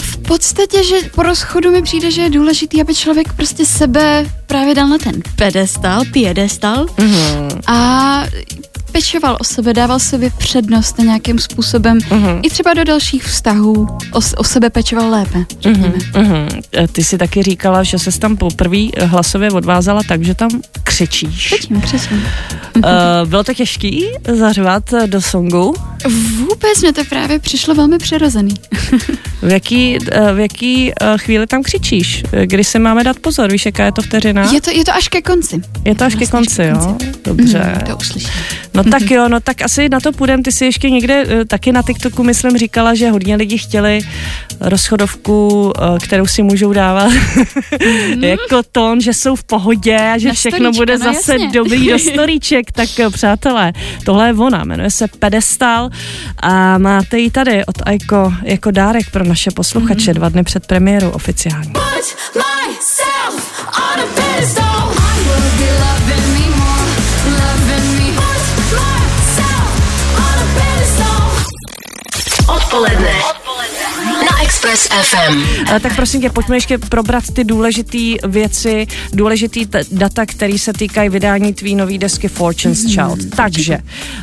V 0.00 0.18
podstatě, 0.18 0.84
že 0.84 0.96
po 1.14 1.22
rozchodu 1.22 1.70
mi 1.70 1.82
přijde, 1.82 2.10
že 2.10 2.22
je 2.22 2.30
důležitý, 2.30 2.80
aby 2.80 2.94
člověk 2.94 3.32
prostě 3.32 3.66
sebe 3.66 4.26
právě 4.46 4.74
dal 4.74 4.88
na 4.88 4.98
ten 4.98 5.22
pedestal, 5.36 6.02
piedestal 6.12 6.86
mm-hmm. 6.86 7.60
a 7.66 8.24
pečoval 8.92 9.36
o 9.40 9.44
sebe, 9.44 9.72
dával 9.72 9.98
sobě 9.98 10.30
přednost 10.38 10.98
nějakým 10.98 11.38
způsobem. 11.38 11.98
Uh-huh. 11.98 12.40
I 12.42 12.50
třeba 12.50 12.74
do 12.74 12.84
dalších 12.84 13.24
vztahů 13.24 13.86
o, 14.12 14.20
o 14.36 14.44
sebe 14.44 14.70
pečoval 14.70 15.10
lépe, 15.10 15.44
řekněme. 15.60 15.88
Uh-huh. 15.88 16.22
Uh-huh. 16.22 16.88
Ty 16.92 17.04
si 17.04 17.18
taky 17.18 17.42
říkala, 17.42 17.82
že 17.82 17.98
se 17.98 18.18
tam 18.18 18.36
poprvé 18.36 18.86
hlasově 19.04 19.50
odvázala 19.50 20.00
tak, 20.08 20.24
že 20.24 20.34
tam 20.34 20.50
křičíš. 20.82 21.46
Křičím, 21.46 21.80
křičím. 21.80 22.24
Uh, 22.76 22.82
bylo 23.24 23.44
to 23.44 23.54
těžký 23.54 24.06
zařvat 24.38 24.94
do 25.06 25.20
songu? 25.20 25.74
Vůbec 26.38 26.80
mě 26.80 26.92
to 26.92 27.04
právě 27.04 27.38
přišlo 27.38 27.74
velmi 27.74 27.98
přirozený. 27.98 28.54
V 29.42 29.50
jaký, 29.50 29.98
v 30.34 30.38
jaký 30.38 30.92
chvíli 31.16 31.46
tam 31.46 31.62
křičíš? 31.62 32.22
Kdy 32.44 32.64
se 32.64 32.78
máme 32.78 33.04
dát 33.04 33.18
pozor? 33.18 33.52
Víš, 33.52 33.66
jaká 33.66 33.84
je 33.84 33.92
to 33.92 34.02
vteřina? 34.02 34.52
Je 34.52 34.60
to, 34.60 34.70
je 34.70 34.84
to 34.84 34.94
až 34.94 35.08
ke 35.08 35.22
konci. 35.22 35.62
Je 35.84 35.94
to 35.94 36.04
až 36.04 36.12
vlastně 36.12 36.26
ke 36.26 36.30
konci, 36.30 36.62
jo? 36.62 36.96
Dobře. 37.24 37.74
Mm, 37.78 37.86
to 37.86 37.96
uslyším. 37.96 38.30
No 38.74 38.81
tak 38.90 39.10
jo, 39.10 39.28
no 39.28 39.40
tak 39.40 39.62
asi 39.62 39.88
na 39.88 40.00
to 40.00 40.12
půjdem. 40.12 40.42
Ty 40.42 40.52
si 40.52 40.64
ještě 40.64 40.90
někde 40.90 41.26
taky 41.46 41.72
na 41.72 41.82
TikToku, 41.82 42.22
myslím, 42.22 42.58
říkala, 42.58 42.94
že 42.94 43.10
hodně 43.10 43.36
lidí 43.36 43.58
chtěli 43.58 44.00
rozchodovku, 44.60 45.72
kterou 46.02 46.26
si 46.26 46.42
můžou 46.42 46.72
dávat 46.72 47.12
mm. 48.16 48.24
jako 48.24 48.62
tón, 48.72 49.00
že 49.00 49.14
jsou 49.14 49.36
v 49.36 49.44
pohodě 49.44 49.96
a 49.96 50.18
že 50.18 50.28
na 50.28 50.34
všechno 50.34 50.58
storíčka, 50.58 50.78
bude 50.78 50.98
no 50.98 51.04
zase 51.04 51.32
jasně. 51.32 51.50
dobrý 51.50 51.88
do 51.88 51.98
storíček. 52.12 52.72
Tak 52.72 52.88
přátelé, 53.12 53.72
tohle 54.04 54.26
je 54.28 54.34
ona, 54.34 54.64
jmenuje 54.64 54.90
se 54.90 55.08
Pedestal 55.18 55.90
a 56.42 56.78
máte 56.78 57.18
ji 57.18 57.30
tady 57.30 57.66
od 57.66 57.76
Aiko 57.86 58.32
jako 58.42 58.70
dárek 58.70 59.10
pro 59.10 59.24
naše 59.24 59.50
posluchače 59.50 60.10
mm. 60.10 60.14
dva 60.14 60.28
dny 60.28 60.42
před 60.42 60.66
premiérou 60.66 61.10
oficiálně. 61.10 61.72
Odpoledne. 72.72 73.12
Na 74.30 74.42
Express 74.42 74.88
FM. 74.88 75.42
Tak 75.82 75.96
prosím 75.96 76.20
tě, 76.20 76.30
pojďme 76.30 76.56
ještě 76.56 76.78
probrat 76.78 77.24
ty 77.32 77.44
důležité 77.44 77.98
věci, 78.28 78.86
důležitý 79.12 79.66
t- 79.66 79.84
data, 79.92 80.26
které 80.26 80.58
se 80.58 80.72
týkají 80.72 81.08
vydání 81.08 81.54
tvý 81.54 81.74
nový 81.74 81.98
desky 81.98 82.28
Fortune's. 82.28 82.82
Child. 82.86 83.18
Takže, 83.36 83.78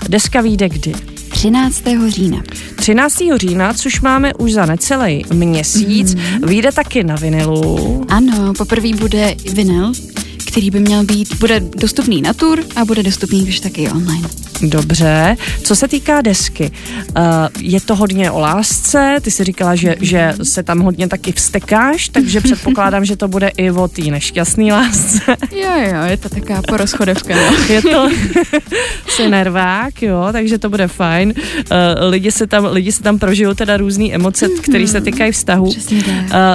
deska 0.08 0.42
vyjde 0.42 0.70
kdy? 0.70 0.94
13. 1.40 1.84
října. 2.08 2.44
13. 2.76 3.18
října, 3.36 3.74
což 3.74 4.02
máme 4.02 4.34
už 4.34 4.54
za 4.54 4.66
necelý 4.66 5.26
měsíc, 5.34 6.16
mm. 6.16 6.48
vyjde 6.48 6.72
taky 6.72 7.04
na 7.04 7.16
vinilu. 7.16 8.06
Ano, 8.10 8.54
poprvé 8.58 8.90
bude 8.94 9.36
vinyl, 9.54 9.92
který 10.48 10.72
by 10.72 10.80
měl 10.80 11.04
být, 11.04 11.36
bude 11.36 11.60
dostupný 11.60 12.22
na 12.22 12.34
tour 12.34 12.64
a 12.76 12.86
bude 12.86 13.04
dostupný 13.04 13.44
když 13.44 13.60
taky 13.60 13.90
online. 13.90 14.28
Dobře. 14.62 15.38
Co 15.64 15.76
se 15.76 15.88
týká 15.88 16.22
desky, 16.22 16.72
uh, 17.18 17.24
je 17.60 17.82
to 17.82 17.96
hodně 17.96 18.32
o 18.32 18.40
lásce, 18.40 19.16
ty 19.22 19.32
jsi 19.32 19.44
říkala, 19.44 19.76
že, 19.76 19.96
že 20.02 20.34
se 20.44 20.64
tam 20.64 20.80
hodně 20.80 21.08
taky 21.08 21.32
vstekáš, 21.32 22.10
takže 22.10 22.42
předpokládám, 22.42 23.06
že 23.06 23.16
to 23.16 23.28
bude 23.28 23.48
i 23.48 23.72
o 23.72 23.88
té 23.88 24.02
nešťastné 24.02 24.74
lásce. 24.74 25.22
Jo, 25.52 25.72
jo, 25.78 26.04
je 26.06 26.18
to 26.18 26.30
taková 26.30 26.62
porozchodovka. 26.62 27.36
No. 27.36 27.74
je 27.74 27.82
to 27.82 28.10
si 29.08 29.30
nervák, 29.30 30.02
jo, 30.02 30.30
takže 30.32 30.58
to 30.58 30.70
bude 30.70 30.88
fajn. 30.88 31.29
Uh, 31.36 32.10
lidi, 32.10 32.32
se 32.32 32.48
tam, 32.48 32.66
lidi 32.72 32.92
se 32.92 33.04
tam 33.04 33.20
prožijou 33.20 33.54
teda 33.54 33.78
různé 33.78 34.06
emoce, 34.06 34.48
mm-hmm. 34.48 34.62
které 34.62 34.88
se 34.88 35.02
týkají 35.02 35.32
vztahu. 35.32 35.66
Uh, 35.66 35.74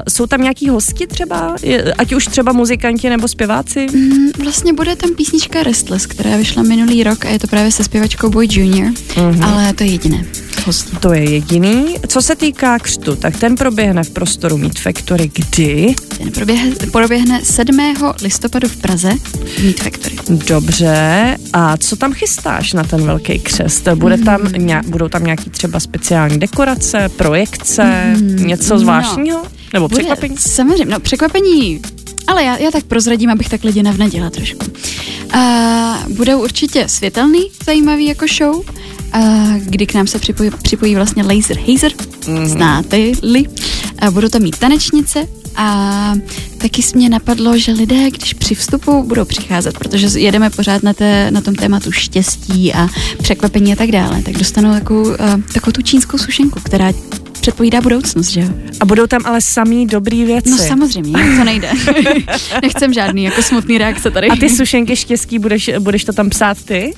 jsou 0.08 0.26
tam 0.26 0.42
nějaký 0.42 0.68
hosti 0.68 1.06
třeba, 1.06 1.56
ať 1.98 2.12
už 2.12 2.26
třeba 2.26 2.52
muzikanti 2.52 3.10
nebo 3.10 3.28
zpěváci? 3.28 3.86
Mm, 3.94 4.30
vlastně 4.44 4.72
bude 4.72 4.96
tam 4.96 5.14
písnička 5.14 5.62
Restless, 5.62 6.06
která 6.06 6.36
vyšla 6.36 6.62
minulý 6.62 7.02
rok 7.04 7.24
a 7.24 7.28
je 7.28 7.38
to 7.38 7.46
právě 7.46 7.72
se 7.72 7.84
zpěvačkou 7.84 8.30
Boy 8.30 8.46
Junior, 8.50 8.92
mm-hmm. 8.92 9.44
ale 9.44 9.72
to 9.72 9.84
je 9.84 9.90
jediné. 9.90 10.24
Hosti. 10.66 10.96
To 10.96 11.12
je 11.12 11.30
jediný. 11.30 11.94
Co 12.08 12.22
se 12.22 12.36
týká 12.36 12.78
křtu, 12.78 13.16
tak 13.16 13.36
ten 13.36 13.56
proběhne 13.56 14.04
v 14.04 14.10
prostoru 14.10 14.58
Meet 14.58 14.78
Factory 14.78 15.30
kdy? 15.34 15.94
Ten 16.18 16.30
proběhne, 16.30 16.74
proběhne 16.92 17.40
7. 17.44 17.94
listopadu 18.22 18.68
v 18.68 18.76
Praze 18.76 19.10
v 19.56 19.64
Meet 19.64 19.80
Factory. 19.80 20.16
Dobře. 20.28 21.36
A 21.52 21.76
co 21.76 21.96
tam 21.96 22.12
chystáš 22.12 22.72
na 22.72 22.84
ten 22.84 23.06
velký 23.06 23.38
křest? 23.38 23.88
Bude 23.88 24.18
tam, 24.18 24.40
mm. 24.64 24.68
ně, 24.68 24.82
budou 24.86 25.08
tam 25.08 25.24
nějaký 25.24 25.50
třeba 25.50 25.80
speciální 25.80 26.38
dekorace, 26.38 27.08
projekce, 27.08 28.14
mm. 28.16 28.36
něco 28.36 28.78
zvláštního? 28.78 29.38
No. 29.38 29.50
Nebo 29.72 29.88
Bude, 29.88 29.98
překvapení? 29.98 30.36
Samozřejmě, 30.38 30.84
no 30.84 31.00
překvapení 31.00 31.80
ale 32.26 32.44
já, 32.44 32.56
já 32.56 32.70
tak 32.70 32.84
prozradím, 32.84 33.30
abych 33.30 33.48
tak 33.48 33.64
lidi 33.64 33.82
navnadila 33.82 34.30
trošku. 34.30 34.66
A 35.36 36.04
budou 36.08 36.42
určitě 36.42 36.88
světelný, 36.88 37.50
zajímavý 37.64 38.06
jako 38.06 38.26
show, 38.38 38.64
kdy 39.58 39.86
k 39.86 39.94
nám 39.94 40.06
se 40.06 40.18
připojí, 40.18 40.50
připojí 40.62 40.94
vlastně 40.94 41.22
Laser 41.22 41.58
Hazer, 41.58 41.92
mm-hmm. 41.92 42.46
znáte-li. 42.46 43.44
A 43.98 44.10
budou 44.10 44.28
tam 44.28 44.42
mít 44.42 44.58
tanečnice 44.58 45.28
a 45.56 46.14
taky 46.58 46.82
mě 46.94 47.08
napadlo, 47.08 47.58
že 47.58 47.72
lidé, 47.72 48.10
když 48.10 48.34
při 48.34 48.54
vstupu 48.54 49.02
budou 49.02 49.24
přicházet, 49.24 49.78
protože 49.78 50.20
jedeme 50.20 50.50
pořád 50.50 50.82
na, 50.82 50.92
té, 50.92 51.30
na 51.30 51.40
tom 51.40 51.54
tématu 51.54 51.92
štěstí 51.92 52.74
a 52.74 52.88
překvapení 53.22 53.72
a 53.72 53.76
tak 53.76 53.90
dále, 53.90 54.22
tak 54.22 54.38
dostanou 54.38 54.72
takovou, 54.72 55.02
uh, 55.02 55.16
takovou 55.54 55.72
tu 55.72 55.82
čínskou 55.82 56.18
sušenku, 56.18 56.60
která 56.62 56.92
předpovídá 57.40 57.80
budoucnost, 57.80 58.28
že 58.28 58.40
jo? 58.40 58.48
A 58.80 58.84
budou 58.84 59.06
tam 59.06 59.20
ale 59.24 59.40
samý 59.40 59.86
dobrý 59.86 60.24
věci. 60.24 60.50
No 60.50 60.58
samozřejmě, 60.58 61.36
to 61.38 61.44
nejde. 61.44 61.70
Nechcem 62.62 62.92
žádný 62.92 63.24
jako 63.24 63.42
smutný 63.42 63.78
reakce 63.78 64.10
tady. 64.10 64.28
A 64.28 64.36
ty 64.36 64.50
sušenky 64.50 64.96
štěstí, 64.96 65.38
budeš, 65.38 65.70
budeš 65.78 66.04
to 66.04 66.12
tam 66.12 66.30
psát 66.30 66.62
ty? 66.62 66.94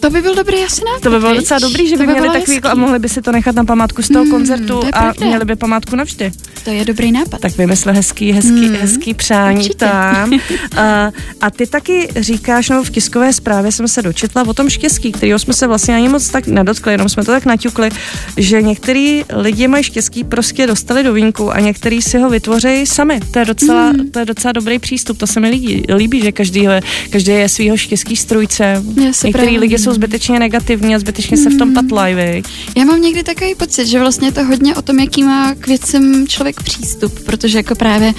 To 0.00 0.10
by 0.10 0.22
byl 0.22 0.34
dobrý 0.34 0.64
asi 0.64 0.84
nápad. 0.84 1.02
To 1.02 1.10
by 1.10 1.18
bylo 1.18 1.34
docela 1.34 1.60
dobrý, 1.60 1.88
že 1.88 1.96
by, 1.96 2.06
by 2.06 2.12
měli 2.12 2.28
takový 2.28 2.54
jako, 2.54 2.68
a 2.68 2.74
mohli 2.74 2.98
by 2.98 3.08
si 3.08 3.22
to 3.22 3.32
nechat 3.32 3.54
na 3.54 3.64
památku 3.64 4.02
z 4.02 4.08
toho 4.08 4.24
mm, 4.24 4.30
koncertu 4.30 4.66
to 4.66 4.86
a 4.92 5.14
měli 5.20 5.44
by 5.44 5.56
památku 5.56 5.96
navždy. 5.96 6.32
To 6.64 6.70
je 6.70 6.84
dobrý 6.84 7.12
nápad. 7.12 7.40
Tak 7.40 7.56
vymysle 7.56 7.92
hezký, 7.92 8.32
hezký, 8.32 8.68
mm, 8.68 8.74
hezký 8.74 9.14
přání 9.14 9.58
určitě. 9.58 9.74
tam. 9.74 10.32
a, 10.76 11.10
a 11.40 11.50
ty 11.50 11.66
taky 11.66 12.08
říkáš, 12.16 12.68
no 12.68 12.84
v 12.84 12.90
tiskové 12.90 13.32
zprávě 13.32 13.72
jsem 13.72 13.88
se 13.88 14.02
dočetla 14.02 14.42
o 14.42 14.54
tom 14.54 14.70
štěstí, 14.70 15.12
kterého 15.12 15.38
jsme 15.38 15.54
se 15.54 15.66
vlastně 15.66 15.94
ani 15.94 16.08
moc 16.08 16.28
tak 16.28 16.46
nedotkli, 16.46 16.92
jenom 16.92 17.08
jsme 17.08 17.24
to 17.24 17.32
tak 17.32 17.46
naťukli, 17.46 17.90
že 18.36 18.62
některý 18.62 19.24
lidi 19.36 19.68
mají 19.68 19.84
štěstí 19.84 20.24
prostě 20.24 20.66
dostali 20.66 21.02
do 21.02 21.12
vínku 21.12 21.52
a 21.52 21.60
některý 21.60 22.02
si 22.02 22.18
ho 22.18 22.30
vytvoří 22.30 22.86
sami. 22.86 23.20
To 23.30 23.38
je 23.38 23.44
docela, 23.44 23.92
mm. 23.92 24.10
to 24.10 24.18
je 24.18 24.24
docela 24.24 24.52
dobrý 24.52 24.78
přístup, 24.78 25.18
to 25.18 25.26
se 25.26 25.40
mi 25.40 25.48
líbí, 25.48 25.82
líbí 25.94 26.22
že 26.22 26.32
každý, 26.32 26.66
každý 27.10 27.32
je 27.32 27.48
svého 27.48 27.76
štěstí 27.76 28.16
strujce. 28.16 28.82
Některý 29.24 29.58
lidi 29.58 29.78
jsou 29.78 29.87
jsou 29.88 29.94
zbytečně 29.94 30.38
negativní 30.38 30.94
a 30.94 30.98
zbytečně 30.98 31.36
se 31.36 31.50
v 31.50 31.58
tom 31.58 31.74
patlají. 31.74 32.42
Já 32.76 32.84
mám 32.84 33.00
někdy 33.00 33.22
takový 33.22 33.54
pocit, 33.54 33.86
že 33.86 33.98
vlastně 33.98 34.28
je 34.28 34.32
to 34.32 34.44
hodně 34.44 34.74
o 34.74 34.82
tom, 34.82 34.98
jaký 34.98 35.22
má 35.22 35.54
k 35.54 35.66
věcem 35.66 36.28
člověk 36.28 36.62
přístup, 36.62 37.20
protože 37.20 37.58
jako 37.58 37.74
právě 37.74 38.14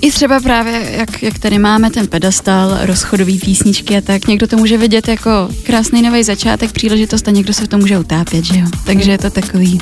i 0.00 0.10
třeba 0.10 0.40
právě, 0.40 0.94
jak, 0.98 1.22
jak 1.22 1.38
tady 1.38 1.58
máme 1.58 1.90
ten 1.90 2.06
pedestal, 2.06 2.78
rozchodový 2.80 3.38
písničky 3.38 3.96
a 3.96 4.00
tak, 4.00 4.26
někdo 4.26 4.46
to 4.46 4.56
může 4.56 4.78
vidět 4.78 5.08
jako 5.08 5.30
krásný 5.62 6.02
nový 6.02 6.22
začátek, 6.22 6.72
příležitost 6.72 7.28
a 7.28 7.30
někdo 7.30 7.52
se 7.52 7.64
v 7.64 7.68
tom 7.68 7.80
může 7.80 7.98
utápět, 7.98 8.44
že 8.44 8.58
jo? 8.58 8.66
Takže 8.86 9.10
je 9.10 9.18
to 9.18 9.30
takový 9.30 9.80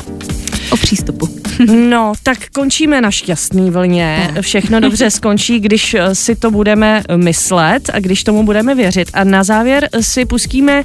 o 0.70 0.76
přístupu. 0.76 1.28
No, 1.66 2.12
tak 2.22 2.38
končíme 2.52 3.00
na 3.00 3.10
šťastný 3.10 3.70
vlně. 3.70 4.34
Všechno 4.40 4.80
dobře 4.80 5.10
skončí, 5.18 5.60
když 5.60 5.94
eh, 5.94 6.14
si 6.14 6.36
to 6.36 6.50
budeme 6.50 7.02
myslet 7.16 7.90
a 7.92 8.00
když 8.00 8.24
tomu 8.24 8.42
budeme 8.42 8.74
věřit. 8.74 9.10
A 9.14 9.24
na 9.24 9.44
závěr 9.44 9.88
si 10.00 10.24
pustíme 10.24 10.84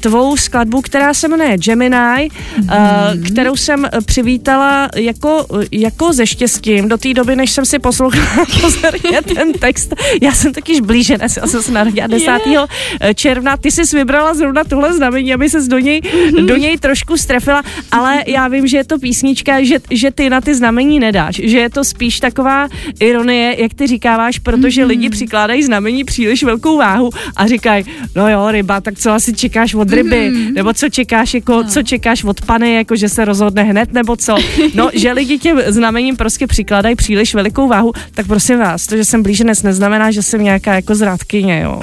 tvou 0.00 0.36
skladbu, 0.36 0.82
která 0.82 1.14
se 1.14 1.28
jmenuje 1.28 1.58
Gemini, 1.58 1.96
mm-hmm. 1.96 3.26
kterou 3.26 3.56
jsem 3.56 3.88
přivítala 4.06 4.88
jako, 4.96 5.46
jako 5.72 6.12
ze 6.12 6.26
štěstím 6.26 6.88
do 6.88 6.98
té 6.98 7.14
doby, 7.14 7.36
než 7.36 7.50
jsem 7.50 7.64
si 7.66 7.78
poslouchala 7.78 8.46
pozorně 8.60 9.22
ten 9.34 9.52
text. 9.52 9.94
Já 10.22 10.32
jsem 10.32 10.52
totiž 10.52 10.80
blíženec, 10.80 11.36
já 11.36 11.46
jsem 11.46 11.62
se 11.62 11.72
narodila 11.72 12.06
10. 12.06 12.26
Yeah. 12.46 12.68
června. 13.14 13.56
Ty 13.56 13.70
jsi 13.70 13.96
vybrala 13.96 14.34
zrovna 14.34 14.64
tohle 14.64 14.94
znamení, 14.94 15.34
aby 15.34 15.50
se 15.50 15.68
do 15.68 15.78
něj, 15.78 16.00
do 16.46 16.56
něj 16.56 16.78
trošku 16.78 17.16
strefila, 17.16 17.62
ale 17.92 18.24
já 18.26 18.48
vím, 18.48 18.66
že 18.66 18.76
je 18.76 18.84
to 18.84 18.98
písnička, 19.06 19.62
že, 19.62 19.78
že 19.90 20.10
ty 20.10 20.30
na 20.30 20.40
ty 20.40 20.54
znamení 20.54 20.98
nedáš, 20.98 21.34
že 21.44 21.58
je 21.58 21.70
to 21.70 21.84
spíš 21.84 22.20
taková 22.20 22.68
ironie, 23.00 23.62
jak 23.62 23.74
ty 23.74 23.86
říkáváš, 23.86 24.38
protože 24.38 24.82
mm-hmm. 24.82 24.86
lidi 24.86 25.10
přikládají 25.10 25.62
znamení 25.62 26.04
příliš 26.04 26.42
velkou 26.42 26.78
váhu 26.78 27.10
a 27.36 27.46
říkají, 27.46 27.84
no 28.14 28.28
jo, 28.28 28.50
ryba, 28.50 28.80
tak 28.80 28.98
co 28.98 29.10
asi 29.10 29.32
čekáš 29.32 29.74
od 29.74 29.92
ryby, 29.92 30.30
mm-hmm. 30.30 30.52
nebo 30.52 30.74
co 30.74 30.88
čekáš, 30.88 31.34
jako, 31.34 31.52
no. 31.52 31.64
co 31.64 31.82
čekáš 31.82 32.24
od 32.24 32.40
pany, 32.40 32.74
jako 32.74 32.96
že 32.96 33.08
se 33.08 33.24
rozhodne 33.24 33.62
hned, 33.62 33.92
nebo 33.92 34.16
co. 34.16 34.36
No, 34.74 34.90
že 34.94 35.12
lidi 35.12 35.38
těm 35.38 35.62
znamením 35.66 36.16
prostě 36.16 36.46
přikládají 36.46 36.96
příliš 36.96 37.34
velikou 37.34 37.68
váhu, 37.68 37.92
tak 38.14 38.26
prosím 38.26 38.58
vás, 38.58 38.86
to, 38.86 38.96
že 38.96 39.04
jsem 39.04 39.22
blíženec, 39.22 39.62
neznamená, 39.62 40.10
že 40.10 40.22
jsem 40.22 40.42
nějaká 40.42 40.74
jako 40.74 40.94
zrádkyně, 40.94 41.60
jo. 41.64 41.80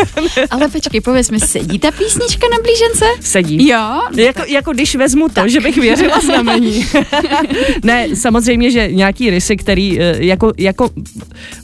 Ale 0.50 0.68
počkej, 0.68 1.00
pověz 1.00 1.30
mi, 1.30 1.40
sedí 1.40 1.78
ta 1.78 1.90
písnička 1.90 2.46
na 2.52 2.58
blížence? 2.62 3.04
Sedí. 3.20 3.68
Jo. 3.68 4.02
Jako, 4.16 4.42
jako 4.46 4.72
když 4.72 4.96
vezmu 4.96 5.28
to, 5.28 5.34
tak. 5.34 5.50
že 5.50 5.60
bych 5.60 5.76
věřila 5.76 6.20
znamení. 6.24 6.63
ne, 7.82 8.16
samozřejmě, 8.16 8.70
že 8.70 8.88
nějaký 8.92 9.30
rysy, 9.30 9.56
který 9.56 10.00
eh, 10.00 10.16
jako, 10.24 10.52
jako, 10.58 10.90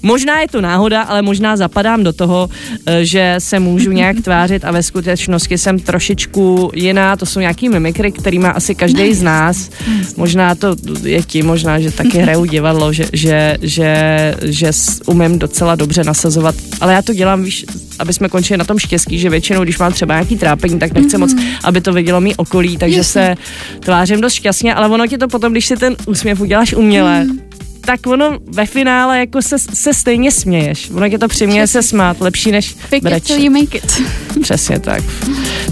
možná 0.02 0.40
je 0.40 0.48
to 0.48 0.60
náhoda, 0.60 1.02
ale 1.02 1.22
možná 1.22 1.56
zapadám 1.56 2.04
do 2.04 2.12
toho, 2.12 2.48
eh, 2.86 3.04
že 3.04 3.34
se 3.38 3.60
můžu 3.60 3.92
nějak 3.92 4.20
tvářit 4.24 4.64
a 4.64 4.70
ve 4.70 4.82
skutečnosti 4.82 5.58
jsem 5.58 5.78
trošičku 5.78 6.70
jiná, 6.74 7.16
to 7.16 7.26
jsou 7.26 7.40
nějaký 7.40 7.68
mimikry, 7.68 8.12
který 8.12 8.38
má 8.38 8.50
asi 8.50 8.74
každý 8.74 9.14
z 9.14 9.22
nás. 9.22 9.70
Možná 10.16 10.54
to 10.54 10.76
je 11.02 11.22
ti, 11.22 11.42
možná, 11.42 11.80
že 11.80 11.90
taky 11.90 12.18
hraju 12.24 12.44
divadlo, 12.44 12.92
že, 12.92 13.06
že, 13.12 13.56
že, 13.62 14.34
že 14.42 14.70
umím 15.06 15.38
docela 15.38 15.74
dobře 15.74 16.04
nasazovat, 16.04 16.54
ale 16.80 16.92
já 16.92 17.02
to 17.02 17.14
dělám, 17.14 17.42
víš, 17.42 17.66
aby 17.98 18.12
jsme 18.12 18.28
končili 18.28 18.58
na 18.58 18.64
tom 18.64 18.78
štěstí, 18.78 19.18
že 19.18 19.30
většinou, 19.30 19.64
když 19.64 19.78
mám 19.78 19.92
třeba 19.92 20.14
nějaký 20.14 20.36
trápení, 20.36 20.78
tak 20.78 20.92
nechci 20.92 21.18
moc, 21.18 21.34
aby 21.64 21.80
to 21.80 21.92
vidělo 21.92 22.20
mý 22.20 22.36
okolí, 22.36 22.76
takže 22.76 22.98
Jasně. 22.98 23.12
se 23.12 23.34
tvářím 23.80 24.20
dost 24.20 24.32
šťastně, 24.32 24.74
ale 24.74 24.88
ono 24.90 25.06
ti 25.06 25.18
to 25.18 25.28
potom, 25.28 25.52
když 25.52 25.66
si 25.66 25.76
ten 25.76 25.96
úsměv 26.06 26.40
uděláš 26.40 26.74
uměle, 26.74 27.24
mm 27.24 27.50
tak 27.80 28.06
ono 28.06 28.38
ve 28.46 28.66
finále 28.66 29.18
jako 29.18 29.42
se, 29.42 29.58
se 29.58 29.94
stejně 29.94 30.32
směješ. 30.32 30.90
Ono 30.94 31.08
tě 31.08 31.18
to 31.18 31.28
přiměje 31.28 31.66
se 31.66 31.82
smát, 31.82 32.20
lepší 32.20 32.52
než 32.52 32.76
Fake 32.88 33.02
breč. 33.02 33.16
it 33.16 33.26
till 33.26 33.44
you 33.44 33.50
make 33.50 33.78
it. 33.78 34.02
Přesně 34.42 34.78
tak. 34.78 35.02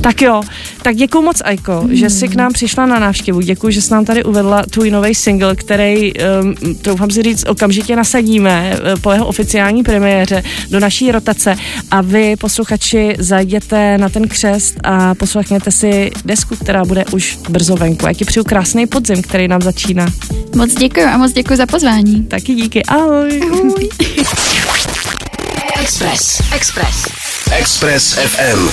Tak 0.00 0.22
jo, 0.22 0.42
tak 0.82 0.96
děkuji 0.96 1.22
moc, 1.22 1.42
Aiko, 1.44 1.82
mm. 1.82 1.96
že 1.96 2.10
jsi 2.10 2.28
k 2.28 2.34
nám 2.34 2.52
přišla 2.52 2.86
na 2.86 2.98
návštěvu. 2.98 3.40
Děkuji, 3.40 3.72
že 3.72 3.82
jsi 3.82 3.92
nám 3.92 4.04
tady 4.04 4.24
uvedla 4.24 4.62
tvůj 4.70 4.90
nový 4.90 5.14
single, 5.14 5.56
který, 5.56 6.12
um, 6.14 6.74
troufám 6.74 7.10
si 7.10 7.22
říct, 7.22 7.44
okamžitě 7.48 7.96
nasadíme 7.96 8.72
uh, 8.72 9.00
po 9.00 9.12
jeho 9.12 9.26
oficiální 9.26 9.82
premiéře 9.82 10.42
do 10.70 10.80
naší 10.80 11.12
rotace 11.12 11.56
a 11.90 12.00
vy, 12.00 12.36
posluchači, 12.36 13.16
zajděte 13.18 13.98
na 13.98 14.08
ten 14.08 14.28
křest 14.28 14.74
a 14.84 15.14
poslechněte 15.14 15.70
si 15.70 16.10
desku, 16.24 16.56
která 16.56 16.84
bude 16.84 17.04
už 17.12 17.38
brzo 17.48 17.76
venku. 17.76 18.06
Já 18.06 18.12
ti 18.12 18.24
přeju 18.24 18.44
krásný 18.44 18.86
podzim, 18.86 19.22
který 19.22 19.48
nám 19.48 19.62
začíná. 19.62 20.06
Moc 20.56 20.74
děkuji 20.74 21.04
a 21.04 21.16
moc 21.16 21.32
děkuji 21.32 21.56
za 21.56 21.66
pozvání. 21.66 21.97
Taky 22.28 22.54
díky, 22.54 22.82
ahoj. 22.86 23.40
Ahoj. 23.42 23.88
Express. 25.80 26.40
Express. 26.54 27.06
Express 27.52 28.18
FM. 28.18 28.70